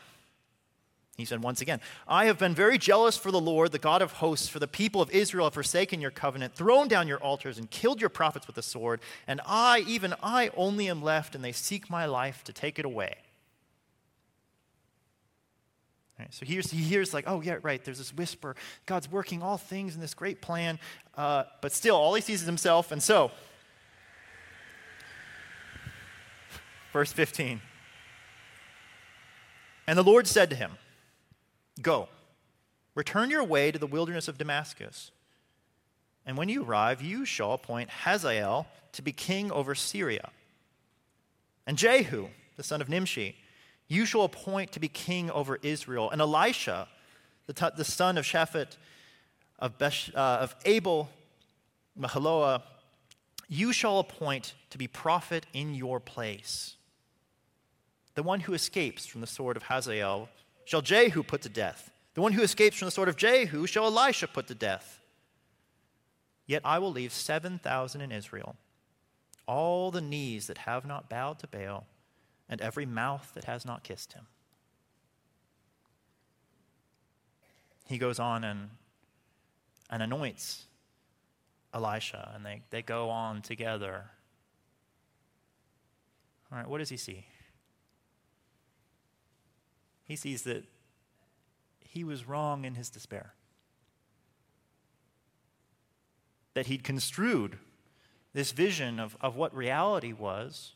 He 1.18 1.26
said 1.26 1.42
once 1.42 1.62
again, 1.62 1.82
I 2.08 2.26
have 2.26 2.38
been 2.38 2.54
very 2.54 2.78
jealous 2.78 3.18
for 3.18 3.32
the 3.32 3.42
Lord, 3.42 3.72
the 3.72 3.80
God 3.80 4.04
of 4.04 4.14
hosts, 4.14 4.48
for 4.50 4.60
the 4.60 4.68
people 4.68 5.02
of 5.02 5.10
Israel 5.10 5.48
have 5.48 5.56
forsaken 5.56 6.00
your 6.00 6.12
covenant, 6.12 6.54
thrown 6.54 6.88
down 6.88 7.08
your 7.08 7.18
altars, 7.18 7.58
and 7.58 7.68
killed 7.72 8.00
your 8.00 8.12
prophets 8.12 8.46
with 8.46 8.56
the 8.56 8.62
sword. 8.62 9.02
And 9.26 9.42
I, 9.44 9.84
even 9.88 10.14
I, 10.22 10.52
only 10.56 10.88
am 10.88 11.02
left, 11.02 11.34
and 11.34 11.44
they 11.44 11.54
seek 11.54 11.90
my 11.90 12.06
life 12.06 12.44
to 12.44 12.54
take 12.54 12.78
it 12.78 12.86
away. 12.86 13.16
Right, 16.20 16.32
so 16.32 16.46
here's, 16.46 16.70
he 16.70 16.84
hears, 16.84 17.16
like, 17.16 17.26
oh, 17.28 17.42
yeah, 17.42 17.58
right, 17.64 17.84
there's 17.84 17.98
this 17.98 18.14
whisper. 18.14 18.56
God's 18.86 19.12
working 19.12 19.42
all 19.42 19.58
things 19.58 19.96
in 19.96 20.02
this 20.02 20.14
great 20.14 20.40
plan. 20.40 20.78
Uh, 21.16 21.46
but 21.62 21.72
still, 21.72 21.96
all 21.96 22.14
he 22.14 22.22
sees 22.22 22.42
is 22.42 22.48
himself. 22.48 22.92
And 22.92 23.02
so, 23.02 23.32
verse 26.94 27.12
15. 27.12 27.60
And 29.88 29.98
the 29.98 30.04
Lord 30.04 30.28
said 30.28 30.52
to 30.52 30.56
him, 30.56 30.74
Go, 31.78 32.10
return 32.96 33.30
your 33.30 33.44
way 33.44 33.72
to 33.72 33.80
the 33.80 33.88
wilderness 33.88 34.28
of 34.28 34.38
Damascus. 34.38 35.12
And 36.26 36.38
when 36.38 36.50
you 36.50 36.64
arrive, 36.64 37.02
you 37.02 37.26
shall 37.26 37.54
appoint 37.54 37.90
Hazael 37.90 38.68
to 38.94 39.02
be 39.02 39.12
king 39.12 39.52
over 39.52 39.76
Syria. 39.76 40.30
And 41.66 41.78
Jehu, 41.78 42.28
the 42.56 42.64
son 42.64 42.82
of 42.82 42.90
Nimshi, 42.90 43.36
you 43.88 44.06
shall 44.06 44.24
appoint 44.24 44.72
to 44.74 44.80
be 44.80 44.90
king 44.90 45.32
over 45.32 45.58
Israel. 45.62 46.10
And 46.10 46.20
Elisha, 46.20 46.88
the, 47.46 47.54
t- 47.54 47.66
the 47.76 47.86
son 47.86 48.18
of 48.18 48.26
Shaphat, 48.26 48.78
of, 49.60 49.78
Besh, 49.78 50.12
uh, 50.14 50.40
of 50.42 50.56
Abel, 50.66 51.10
Mahaloah, 52.00 52.62
you 53.48 53.72
shall 53.72 54.00
appoint 54.00 54.54
to 54.72 54.78
be 54.78 54.88
prophet 54.88 55.46
in 55.54 55.74
your 55.74 56.00
place. 56.00 56.76
The 58.16 58.24
one 58.24 58.42
who 58.42 58.54
escapes 58.54 59.06
from 59.06 59.22
the 59.22 59.28
sword 59.28 59.56
of 59.56 59.64
Hazael 59.64 60.30
shall 60.68 60.82
Jehu 60.82 61.24
put 61.24 61.42
to 61.44 61.50
death. 61.50 61.92
The 62.14 62.20
one 62.22 62.34
who 62.34 62.42
escapes 62.42 62.78
from 62.78 62.88
the 62.88 62.92
sword 62.92 63.08
of 63.08 63.16
Jehu 63.16 63.66
shall 63.68 63.86
Elisha 63.86 64.28
put 64.28 64.48
to 64.48 64.56
death. 64.56 65.00
Yet 66.46 66.62
I 66.66 66.78
will 66.78 66.92
leave 66.92 67.14
7,000 67.14 68.02
in 68.02 68.12
Israel, 68.12 68.58
all 69.48 69.92
the 69.92 70.02
knees 70.02 70.48
that 70.48 70.58
have 70.60 70.86
not 70.86 71.10
bowed 71.10 71.40
to 71.40 71.48
Baal, 71.48 71.88
and 72.50 72.60
every 72.60 72.86
mouth 72.86 73.32
that 73.34 73.46
has 73.46 73.66
not 73.66 73.84
kissed 73.86 74.12
him. 74.12 74.28
He 77.88 77.98
goes 77.98 78.20
on 78.20 78.44
and, 78.44 78.72
and 79.90 80.04
anoints 80.04 80.66
Elisha, 81.74 82.34
and 82.36 82.46
they, 82.46 82.64
they 82.72 82.82
go 82.82 83.10
on 83.10 83.42
together. 83.42 84.04
All 86.52 86.58
right, 86.58 86.68
what 86.68 86.80
does 86.80 86.90
he 86.90 86.98
see? 86.98 87.26
He 90.08 90.16
sees 90.16 90.44
that 90.44 90.64
he 91.82 92.04
was 92.04 92.28
wrong 92.28 92.64
in 92.64 92.76
his 92.76 92.90
despair. 92.90 93.34
That 96.54 96.68
he'd 96.68 96.84
construed 96.84 97.58
this 98.34 98.52
vision 98.52 99.00
of, 99.00 99.18
of 99.20 99.36
what 99.36 99.54
reality 99.56 100.14
was 100.14 100.74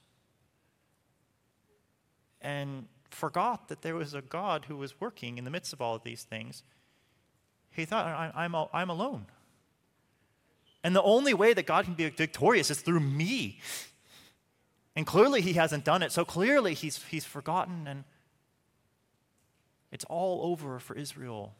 and 2.41 2.87
forgot 3.09 3.67
that 3.69 3.81
there 3.81 3.95
was 3.95 4.13
a 4.13 4.21
God 4.21 4.65
who 4.67 4.75
was 4.75 4.99
working 4.99 5.37
in 5.37 5.43
the 5.43 5.51
midst 5.51 5.73
of 5.73 5.81
all 5.81 5.95
of 5.95 6.03
these 6.03 6.23
things. 6.23 6.63
He 7.71 7.85
thought, 7.85 8.05
I, 8.05 8.45
am 8.45 8.55
I'm, 8.55 8.67
I'm 8.73 8.89
alone. 8.89 9.27
And 10.83 10.95
the 10.95 11.03
only 11.03 11.33
way 11.33 11.53
that 11.53 11.65
God 11.65 11.85
can 11.85 11.93
be 11.93 12.09
victorious 12.09 12.71
is 12.71 12.81
through 12.81 12.99
me. 12.99 13.59
And 14.95 15.05
clearly 15.05 15.41
he 15.41 15.53
hasn't 15.53 15.85
done 15.85 16.01
it. 16.01 16.11
So 16.11 16.25
clearly 16.25 16.73
he's, 16.73 17.01
he's 17.03 17.25
forgotten 17.25 17.87
and 17.87 18.03
it's 19.91 20.05
all 20.05 20.51
over 20.51 20.79
for 20.79 20.95
Israel. 20.95 21.53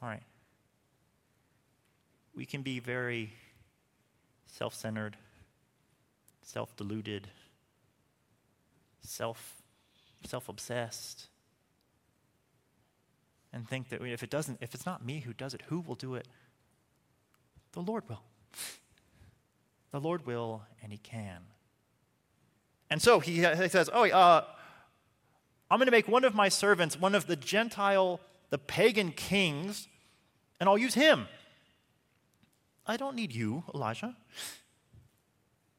All 0.00 0.08
right. 0.08 0.22
We 2.34 2.46
can 2.46 2.62
be 2.62 2.78
very 2.78 3.32
self 4.46 4.74
centered, 4.74 5.16
self 6.42 6.76
deluded, 6.76 7.28
self 9.02 9.62
self 10.26 10.48
obsessed 10.48 11.28
and 13.52 13.68
think 13.68 13.88
that 13.88 14.02
if 14.02 14.22
it 14.22 14.30
doesn't 14.30 14.58
if 14.60 14.74
it's 14.74 14.84
not 14.84 15.04
me 15.04 15.20
who 15.20 15.32
does 15.32 15.54
it 15.54 15.62
who 15.68 15.80
will 15.80 15.94
do 15.94 16.14
it 16.14 16.26
the 17.72 17.80
lord 17.80 18.02
will 18.08 18.22
the 19.92 20.00
lord 20.00 20.26
will 20.26 20.62
and 20.82 20.92
he 20.92 20.98
can 20.98 21.42
and 22.90 23.00
so 23.00 23.20
he, 23.20 23.44
he 23.44 23.68
says 23.68 23.88
oh 23.92 24.04
uh, 24.08 24.44
I'm 25.70 25.78
going 25.78 25.86
to 25.86 25.92
make 25.92 26.08
one 26.08 26.24
of 26.24 26.34
my 26.34 26.48
servants 26.48 26.98
one 26.98 27.14
of 27.14 27.26
the 27.26 27.36
Gentile, 27.36 28.20
the 28.50 28.58
pagan 28.58 29.12
kings, 29.12 29.86
and 30.58 30.68
I'll 30.68 30.78
use 30.78 30.94
him. 30.94 31.28
I 32.86 32.96
don't 32.96 33.14
need 33.14 33.34
you, 33.34 33.64
Elijah. 33.74 34.16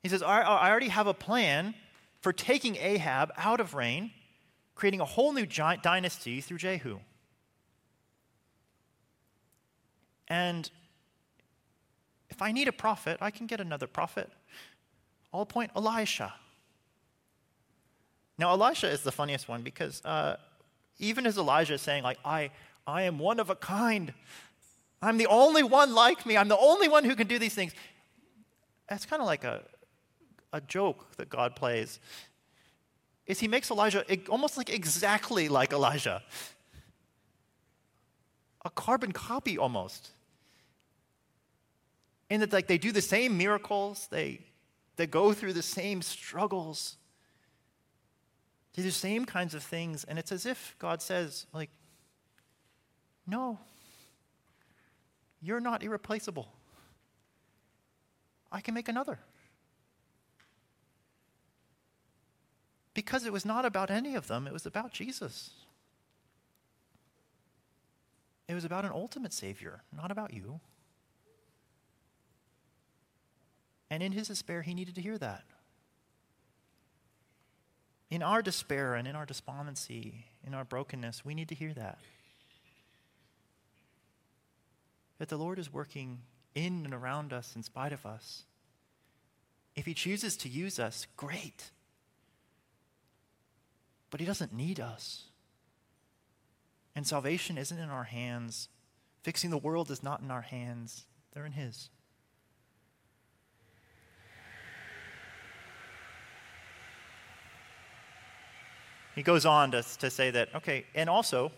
He 0.03 0.09
says, 0.09 0.21
I, 0.21 0.41
I 0.41 0.69
already 0.69 0.89
have 0.89 1.07
a 1.07 1.13
plan 1.13 1.73
for 2.21 2.31
taking 2.31 2.75
Ahab 2.75 3.31
out 3.35 3.59
of 3.59 3.73
reign, 3.73 4.11
creating 4.75 5.01
a 5.01 5.05
whole 5.05 5.33
new 5.33 5.45
giant 5.45 5.81
dynasty 5.81 6.39
through 6.39 6.57
Jehu. 6.57 6.99
And 10.27 10.69
if 12.29 12.41
I 12.41 12.51
need 12.51 12.67
a 12.67 12.71
prophet, 12.71 13.17
I 13.19 13.31
can 13.31 13.47
get 13.47 13.59
another 13.59 13.87
prophet. 13.87 14.29
I'll 15.33 15.41
appoint 15.41 15.71
Elisha. 15.75 16.33
Now, 18.39 18.51
Elisha 18.51 18.87
is 18.89 19.01
the 19.01 19.11
funniest 19.11 19.49
one 19.49 19.63
because 19.63 20.01
uh, 20.05 20.37
even 20.97 21.27
as 21.27 21.37
Elijah 21.37 21.73
is 21.73 21.81
saying, 21.81 22.03
like, 22.03 22.17
I, 22.23 22.51
I 22.87 23.01
am 23.01 23.19
one 23.19 23.37
of 23.37 23.49
a 23.49 23.55
kind, 23.55 24.13
I'm 25.01 25.17
the 25.17 25.27
only 25.27 25.61
one 25.61 25.93
like 25.93 26.25
me, 26.25 26.37
I'm 26.37 26.47
the 26.47 26.57
only 26.57 26.87
one 26.87 27.03
who 27.03 27.17
can 27.17 27.27
do 27.27 27.37
these 27.37 27.53
things. 27.53 27.73
That's 28.87 29.05
kind 29.05 29.21
of 29.21 29.25
like 29.25 29.43
a, 29.43 29.61
a 30.53 30.61
joke 30.61 31.17
that 31.17 31.27
God 31.27 31.53
plays. 31.53 31.99
Is 33.27 33.41
he 33.41 33.49
makes 33.49 33.69
Elijah 33.69 34.05
almost 34.29 34.55
like 34.55 34.69
exactly 34.69 35.49
like 35.49 35.73
Elijah. 35.73 36.23
A 38.63 38.69
carbon 38.69 39.11
copy 39.11 39.57
almost. 39.57 40.11
In 42.29 42.39
that 42.39 42.53
like 42.53 42.67
they 42.67 42.77
do 42.77 42.93
the 42.93 43.01
same 43.01 43.37
miracles, 43.37 44.07
they, 44.09 44.39
they 44.95 45.07
go 45.07 45.33
through 45.33 45.53
the 45.53 45.61
same 45.61 46.01
struggles. 46.01 46.95
Do 48.79 48.83
the 48.83 48.91
same 48.91 49.25
kinds 49.25 49.53
of 49.53 49.61
things, 49.61 50.05
and 50.05 50.17
it's 50.17 50.31
as 50.31 50.45
if 50.45 50.73
God 50.79 51.01
says, 51.01 51.47
like, 51.51 51.69
No, 53.27 53.59
you're 55.41 55.59
not 55.59 55.83
irreplaceable. 55.83 56.47
I 58.49 58.61
can 58.61 58.73
make 58.73 58.87
another. 58.87 59.19
Because 62.93 63.25
it 63.25 63.33
was 63.33 63.43
not 63.43 63.65
about 63.65 63.91
any 63.91 64.15
of 64.15 64.27
them, 64.27 64.47
it 64.47 64.53
was 64.53 64.65
about 64.65 64.93
Jesus. 64.93 65.49
It 68.47 68.53
was 68.53 68.63
about 68.63 68.85
an 68.85 68.91
ultimate 68.93 69.33
Savior, 69.33 69.81
not 69.93 70.09
about 70.09 70.33
you. 70.33 70.61
And 73.89 74.01
in 74.01 74.13
his 74.13 74.29
despair, 74.29 74.61
he 74.61 74.73
needed 74.73 74.95
to 74.95 75.01
hear 75.01 75.17
that. 75.17 75.43
In 78.09 78.23
our 78.23 78.41
despair 78.41 78.95
and 78.95 79.07
in 79.07 79.15
our 79.15 79.25
despondency, 79.25 80.25
in 80.45 80.53
our 80.53 80.63
brokenness, 80.63 81.23
we 81.23 81.35
need 81.35 81.49
to 81.49 81.55
hear 81.55 81.73
that. 81.73 81.99
That 85.19 85.29
the 85.29 85.37
Lord 85.37 85.59
is 85.59 85.71
working 85.71 86.21
in 86.55 86.85
and 86.85 86.93
around 86.93 87.33
us 87.33 87.55
in 87.55 87.61
spite 87.61 87.93
of 87.93 88.05
us. 88.05 88.43
If 89.75 89.85
he 89.85 89.93
chooses 89.93 90.35
to 90.37 90.49
use 90.49 90.79
us, 90.79 91.05
great. 91.15 91.71
But 94.09 94.19
he 94.19 94.25
doesn't 94.25 94.53
need 94.53 94.79
us. 94.79 95.25
And 96.95 97.05
salvation 97.05 97.57
isn't 97.57 97.77
in 97.77 97.89
our 97.89 98.05
hands. 98.05 98.69
Fixing 99.21 99.51
the 99.51 99.57
world 99.57 99.91
is 99.91 100.01
not 100.01 100.21
in 100.21 100.31
our 100.31 100.41
hands, 100.41 101.05
they're 101.33 101.45
in 101.45 101.51
his. 101.51 101.89
He 109.19 109.23
goes 109.23 109.45
on 109.45 109.71
to, 109.71 109.83
to 109.97 110.09
say 110.09 110.31
that, 110.31 110.47
okay, 110.55 110.85
and 110.95 111.09
also, 111.09 111.51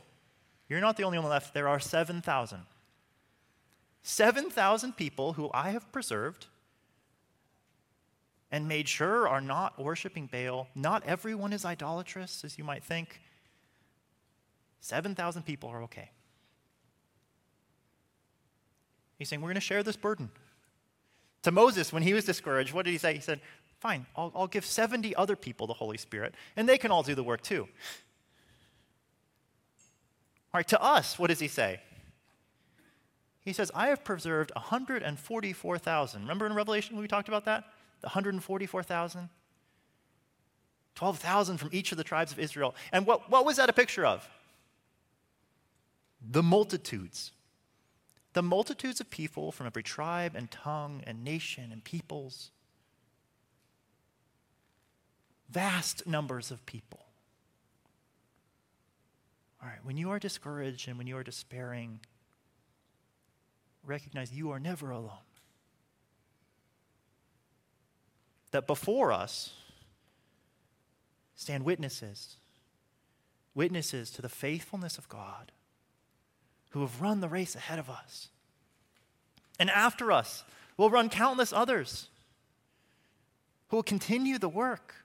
you're 0.67 0.81
not 0.81 0.97
the 0.97 1.03
only 1.03 1.19
one 1.19 1.29
left. 1.29 1.53
There 1.53 1.67
are 1.67 1.79
7,000. 1.79 2.57
7,000 4.01 4.97
people 4.97 5.33
who 5.33 5.51
I 5.53 5.69
have 5.69 5.91
preserved 5.91 6.47
and 8.49 8.67
made 8.67 8.89
sure 8.89 9.27
are 9.27 9.41
not 9.41 9.77
worshiping 9.77 10.25
Baal. 10.25 10.69
Not 10.73 11.05
everyone 11.05 11.53
is 11.53 11.63
idolatrous, 11.63 12.43
as 12.43 12.57
you 12.57 12.63
might 12.63 12.83
think. 12.83 13.21
7,000 14.79 15.43
people 15.43 15.69
are 15.69 15.83
okay. 15.83 16.09
He's 19.19 19.29
saying, 19.29 19.39
We're 19.39 19.49
going 19.49 19.53
to 19.53 19.61
share 19.61 19.83
this 19.83 19.97
burden. 19.97 20.31
To 21.43 21.51
Moses, 21.51 21.93
when 21.93 22.01
he 22.01 22.15
was 22.15 22.25
discouraged, 22.25 22.73
what 22.73 22.85
did 22.85 22.91
he 22.91 22.97
say? 22.97 23.13
He 23.13 23.21
said, 23.21 23.39
Fine, 23.81 24.05
I'll, 24.15 24.31
I'll 24.35 24.47
give 24.47 24.63
70 24.63 25.15
other 25.15 25.35
people 25.35 25.65
the 25.65 25.73
Holy 25.73 25.97
Spirit, 25.97 26.35
and 26.55 26.69
they 26.69 26.77
can 26.77 26.91
all 26.91 27.01
do 27.01 27.15
the 27.15 27.23
work 27.23 27.41
too. 27.41 27.67
All 30.53 30.59
right, 30.59 30.67
to 30.67 30.79
us, 30.79 31.17
what 31.17 31.31
does 31.31 31.39
he 31.39 31.47
say? 31.47 31.79
He 33.43 33.53
says, 33.53 33.71
I 33.73 33.87
have 33.87 34.03
preserved 34.03 34.51
144,000. 34.55 36.21
Remember 36.21 36.45
in 36.45 36.53
Revelation 36.53 36.95
we 36.95 37.07
talked 37.07 37.27
about 37.27 37.45
that? 37.45 37.63
The 38.01 38.07
144,000? 38.07 39.29
12,000 40.93 41.57
from 41.57 41.69
each 41.71 41.91
of 41.91 41.97
the 41.97 42.03
tribes 42.03 42.31
of 42.31 42.37
Israel. 42.37 42.75
And 42.91 43.07
what, 43.07 43.31
what 43.31 43.45
was 43.45 43.57
that 43.57 43.67
a 43.67 43.73
picture 43.73 44.05
of? 44.05 44.29
The 46.29 46.43
multitudes. 46.43 47.31
The 48.33 48.43
multitudes 48.43 48.99
of 48.99 49.09
people 49.09 49.51
from 49.51 49.65
every 49.65 49.81
tribe 49.81 50.35
and 50.35 50.51
tongue 50.51 51.01
and 51.07 51.23
nation 51.23 51.71
and 51.71 51.83
peoples 51.83 52.51
vast 55.51 56.07
numbers 56.07 56.51
of 56.51 56.65
people. 56.65 57.05
All 59.61 59.69
right, 59.69 59.83
when 59.83 59.97
you 59.97 60.09
are 60.11 60.19
discouraged 60.19 60.87
and 60.87 60.97
when 60.97 61.07
you 61.07 61.17
are 61.17 61.23
despairing, 61.23 61.99
recognize 63.85 64.31
you 64.31 64.51
are 64.51 64.59
never 64.59 64.89
alone. 64.91 65.11
That 68.51 68.67
before 68.67 69.11
us 69.11 69.53
stand 71.35 71.63
witnesses, 71.63 72.37
witnesses 73.53 74.09
to 74.11 74.21
the 74.21 74.29
faithfulness 74.29 74.97
of 74.97 75.07
God 75.09 75.51
who 76.71 76.81
have 76.81 77.01
run 77.01 77.19
the 77.19 77.29
race 77.29 77.55
ahead 77.55 77.79
of 77.79 77.89
us. 77.89 78.29
And 79.59 79.69
after 79.69 80.11
us 80.11 80.43
will 80.77 80.89
run 80.89 81.09
countless 81.09 81.53
others 81.53 82.07
who 83.67 83.77
will 83.77 83.83
continue 83.83 84.37
the 84.37 84.49
work. 84.49 84.95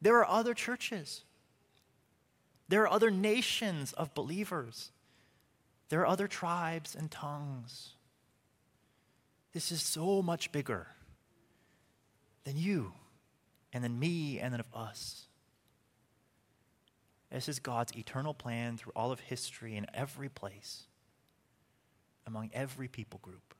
There 0.00 0.16
are 0.16 0.28
other 0.28 0.54
churches. 0.54 1.24
There 2.68 2.82
are 2.82 2.88
other 2.88 3.10
nations 3.10 3.92
of 3.92 4.14
believers. 4.14 4.90
There 5.88 6.00
are 6.00 6.06
other 6.06 6.28
tribes 6.28 6.94
and 6.94 7.10
tongues. 7.10 7.94
This 9.52 9.72
is 9.72 9.82
so 9.82 10.22
much 10.22 10.52
bigger 10.52 10.86
than 12.44 12.56
you 12.56 12.92
and 13.72 13.82
than 13.82 13.98
me 13.98 14.38
and 14.38 14.54
than 14.54 14.60
of 14.60 14.66
us. 14.74 15.26
This 17.30 17.48
is 17.48 17.58
God's 17.58 17.96
eternal 17.96 18.34
plan 18.34 18.76
through 18.76 18.92
all 18.96 19.12
of 19.12 19.20
history 19.20 19.76
in 19.76 19.86
every 19.94 20.28
place, 20.28 20.84
among 22.26 22.50
every 22.52 22.88
people 22.88 23.20
group. 23.22 23.54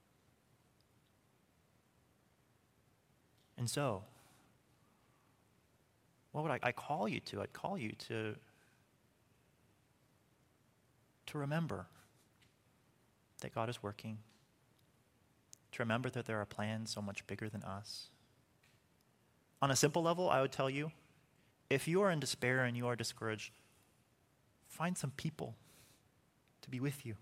And 3.57 3.69
so, 3.69 4.03
what 6.33 6.43
would 6.43 6.51
I, 6.53 6.59
I 6.63 6.73
call 6.73 7.09
you 7.09 7.21
to? 7.21 7.43
I'd 7.43 7.53
call 7.53 7.77
you 7.77 7.93
to, 8.09 8.37
to 11.27 11.39
remember 11.39 11.87
that 13.41 13.55
God 13.55 13.69
is 13.69 13.83
working, 13.83 14.19
to 15.73 15.83
remember 15.83 16.11
that 16.11 16.27
there 16.27 16.41
are 16.41 16.47
plans 16.47 16.91
so 16.91 17.01
much 17.01 17.27
bigger 17.27 17.49
than 17.49 17.63
us. 17.63 18.09
On 19.63 19.71
a 19.71 19.77
simple 19.77 20.03
level, 20.03 20.31
I 20.31 20.41
would 20.41 20.53
tell 20.53 20.71
you 20.71 20.93
if 21.69 21.87
you 21.87 22.03
are 22.03 22.11
in 22.11 22.21
despair 22.21 22.65
and 22.65 22.77
you 22.77 22.87
are 22.87 22.97
discouraged, 22.97 23.53
find 24.69 24.97
some 24.97 25.13
people 25.13 25.55
to 26.63 26.71
be 26.71 26.81
with 26.81 27.05
you. 27.05 27.15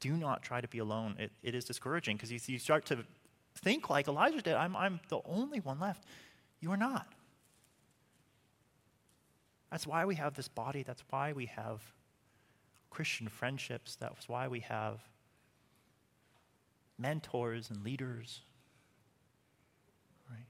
Do 0.00 0.12
not 0.12 0.42
try 0.42 0.60
to 0.60 0.68
be 0.68 0.78
alone. 0.78 1.16
It, 1.18 1.32
it 1.42 1.54
is 1.54 1.64
discouraging 1.64 2.16
because 2.16 2.30
you, 2.30 2.38
you 2.46 2.58
start 2.58 2.84
to 2.86 2.98
think 3.56 3.88
like 3.88 4.08
Elijah 4.08 4.42
did 4.42 4.54
I'm, 4.54 4.76
I'm 4.76 5.00
the 5.08 5.20
only 5.24 5.60
one 5.60 5.80
left. 5.80 6.04
You 6.64 6.72
are 6.72 6.78
not. 6.78 7.06
That's 9.70 9.86
why 9.86 10.06
we 10.06 10.14
have 10.14 10.32
this 10.32 10.48
body. 10.48 10.82
That's 10.82 11.04
why 11.10 11.34
we 11.34 11.44
have 11.44 11.82
Christian 12.88 13.28
friendships. 13.28 13.96
That's 13.96 14.30
why 14.30 14.48
we 14.48 14.60
have 14.60 15.00
mentors 16.98 17.68
and 17.68 17.84
leaders. 17.84 18.40
Right? 20.30 20.46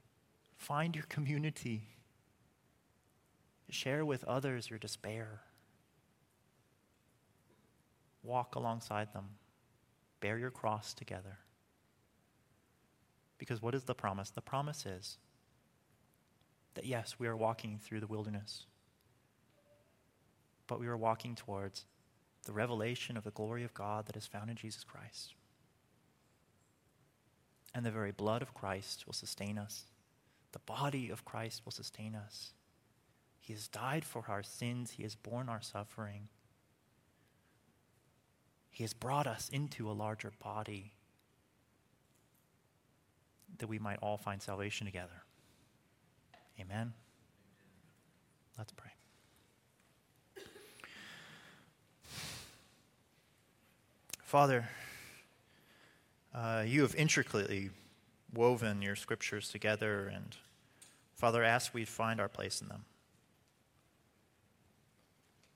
Find 0.55 0.95
your 0.95 1.03
community. 1.09 1.81
Share 3.69 4.05
with 4.05 4.23
others 4.23 4.69
your 4.69 4.79
despair. 4.79 5.41
Walk 8.23 8.55
alongside 8.55 9.11
them. 9.11 9.31
Bear 10.21 10.37
your 10.37 10.49
cross 10.49 10.93
together. 10.93 11.39
Because 13.37 13.61
what 13.61 13.75
is 13.75 13.83
the 13.83 13.93
promise? 13.93 14.29
The 14.29 14.39
promise 14.39 14.85
is 14.85 15.17
that 16.75 16.85
yes, 16.85 17.15
we 17.17 17.27
are 17.27 17.35
walking 17.35 17.79
through 17.81 17.99
the 17.99 18.07
wilderness, 18.07 18.65
but 20.67 20.79
we 20.79 20.87
are 20.87 20.97
walking 20.97 21.35
towards 21.35 21.85
the 22.45 22.53
revelation 22.53 23.17
of 23.17 23.23
the 23.23 23.31
glory 23.31 23.63
of 23.63 23.73
God 23.73 24.05
that 24.05 24.15
is 24.15 24.27
found 24.27 24.49
in 24.49 24.55
Jesus 24.55 24.83
Christ. 24.83 25.33
And 27.73 27.85
the 27.85 27.91
very 27.91 28.11
blood 28.11 28.41
of 28.41 28.53
Christ 28.53 29.05
will 29.05 29.13
sustain 29.13 29.57
us. 29.57 29.85
The 30.51 30.59
body 30.59 31.09
of 31.09 31.25
Christ 31.25 31.63
will 31.65 31.71
sustain 31.71 32.15
us. 32.15 32.53
He 33.39 33.53
has 33.53 33.67
died 33.67 34.05
for 34.05 34.25
our 34.27 34.43
sins, 34.43 34.91
He 34.91 35.03
has 35.03 35.15
borne 35.15 35.49
our 35.49 35.61
suffering. 35.61 36.29
He 38.69 38.83
has 38.83 38.93
brought 38.93 39.27
us 39.27 39.49
into 39.49 39.89
a 39.89 39.93
larger 39.93 40.31
body 40.43 40.93
that 43.57 43.67
we 43.67 43.79
might 43.79 43.99
all 44.01 44.17
find 44.17 44.41
salvation 44.41 44.85
together. 44.85 45.24
Amen. 46.59 46.93
Let's 48.57 48.71
pray. 48.71 48.91
Father, 54.23 54.69
uh, 56.33 56.63
you 56.65 56.81
have 56.81 56.95
intricately 56.95 57.69
woven 58.33 58.81
your 58.81 58.95
scriptures 58.95 59.49
together, 59.49 60.07
and 60.07 60.35
Father, 61.15 61.43
ask 61.43 61.73
we 61.73 61.85
find 61.85 62.19
our 62.19 62.27
place 62.27 62.61
in 62.61 62.67
them. 62.67 62.85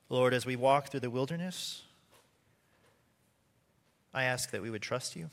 Lord, 0.08 0.34
as 0.34 0.46
we 0.46 0.56
walk 0.56 0.90
through 0.90 1.02
the 1.02 1.10
wilderness, 1.10 1.84
I 4.14 4.24
ask 4.24 4.52
that 4.52 4.62
we 4.62 4.70
would 4.70 4.82
trust 4.82 5.16
you 5.16 5.30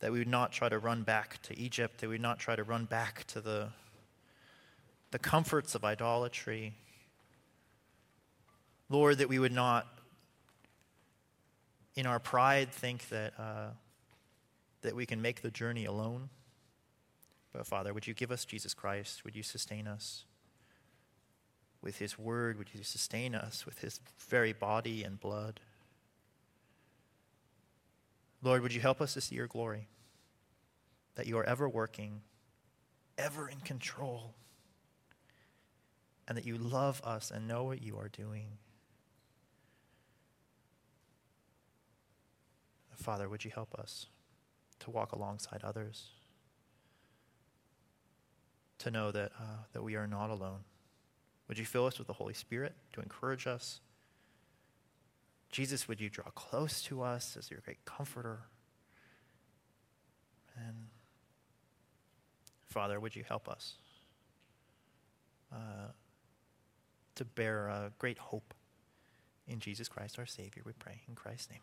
that 0.00 0.10
we 0.12 0.18
would 0.18 0.28
not 0.28 0.50
try 0.50 0.68
to 0.68 0.78
run 0.78 1.02
back 1.02 1.40
to 1.42 1.58
Egypt, 1.58 2.00
that 2.00 2.08
we 2.08 2.14
would 2.14 2.22
not 2.22 2.38
try 2.38 2.56
to 2.56 2.64
run 2.64 2.86
back 2.86 3.24
to 3.28 3.40
the, 3.40 3.68
the 5.10 5.18
comforts 5.18 5.74
of 5.74 5.84
idolatry, 5.84 6.74
Lord, 8.88 9.18
that 9.18 9.28
we 9.28 9.38
would 9.38 9.52
not, 9.52 9.86
in 11.94 12.06
our 12.06 12.18
pride, 12.18 12.72
think 12.72 13.08
that, 13.10 13.34
uh, 13.38 13.68
that 14.82 14.96
we 14.96 15.06
can 15.06 15.22
make 15.22 15.42
the 15.42 15.50
journey 15.50 15.84
alone. 15.84 16.30
But 17.52 17.66
Father, 17.66 17.92
would 17.92 18.06
you 18.06 18.14
give 18.14 18.32
us 18.32 18.44
Jesus 18.44 18.74
Christ? 18.74 19.24
Would 19.24 19.36
you 19.36 19.42
sustain 19.42 19.86
us 19.86 20.24
with 21.82 21.98
his 21.98 22.18
word? 22.18 22.58
Would 22.58 22.68
you 22.74 22.82
sustain 22.82 23.34
us 23.34 23.66
with 23.66 23.80
his 23.80 24.00
very 24.28 24.52
body 24.52 25.04
and 25.04 25.20
blood? 25.20 25.60
Lord, 28.42 28.62
would 28.62 28.72
you 28.72 28.80
help 28.80 29.00
us 29.00 29.14
to 29.14 29.20
see 29.20 29.36
your 29.36 29.46
glory? 29.46 29.88
That 31.16 31.26
you 31.26 31.36
are 31.38 31.44
ever 31.44 31.68
working, 31.68 32.22
ever 33.18 33.48
in 33.48 33.60
control, 33.60 34.34
and 36.26 36.38
that 36.38 36.46
you 36.46 36.56
love 36.56 37.02
us 37.04 37.30
and 37.30 37.46
know 37.46 37.64
what 37.64 37.82
you 37.82 37.98
are 37.98 38.08
doing. 38.08 38.46
Father, 43.00 43.28
would 43.28 43.44
you 43.44 43.50
help 43.50 43.74
us 43.74 44.06
to 44.80 44.90
walk 44.90 45.12
alongside 45.12 45.62
others? 45.64 46.10
To 48.78 48.90
know 48.90 49.10
that, 49.10 49.32
uh, 49.38 49.64
that 49.72 49.82
we 49.82 49.96
are 49.96 50.06
not 50.06 50.30
alone. 50.30 50.60
Would 51.48 51.58
you 51.58 51.64
fill 51.64 51.86
us 51.86 51.98
with 51.98 52.06
the 52.06 52.12
Holy 52.12 52.34
Spirit 52.34 52.74
to 52.92 53.00
encourage 53.00 53.46
us? 53.46 53.80
Jesus, 55.50 55.88
would 55.88 56.00
you 56.00 56.08
draw 56.08 56.26
close 56.34 56.82
to 56.82 57.02
us 57.02 57.36
as 57.36 57.50
your 57.50 57.60
great 57.60 57.84
comforter? 57.84 58.40
And 60.56 60.86
Father, 62.68 63.00
would 63.00 63.16
you 63.16 63.24
help 63.26 63.48
us 63.48 63.74
uh, 65.52 65.90
to 67.16 67.24
bear 67.24 67.68
a 67.68 67.92
great 67.98 68.18
hope 68.18 68.54
in 69.48 69.58
Jesus 69.58 69.88
Christ, 69.88 70.18
our 70.18 70.26
Savior, 70.26 70.62
we 70.64 70.72
pray. 70.72 71.02
In 71.08 71.14
Christ's 71.16 71.50
name, 71.50 71.60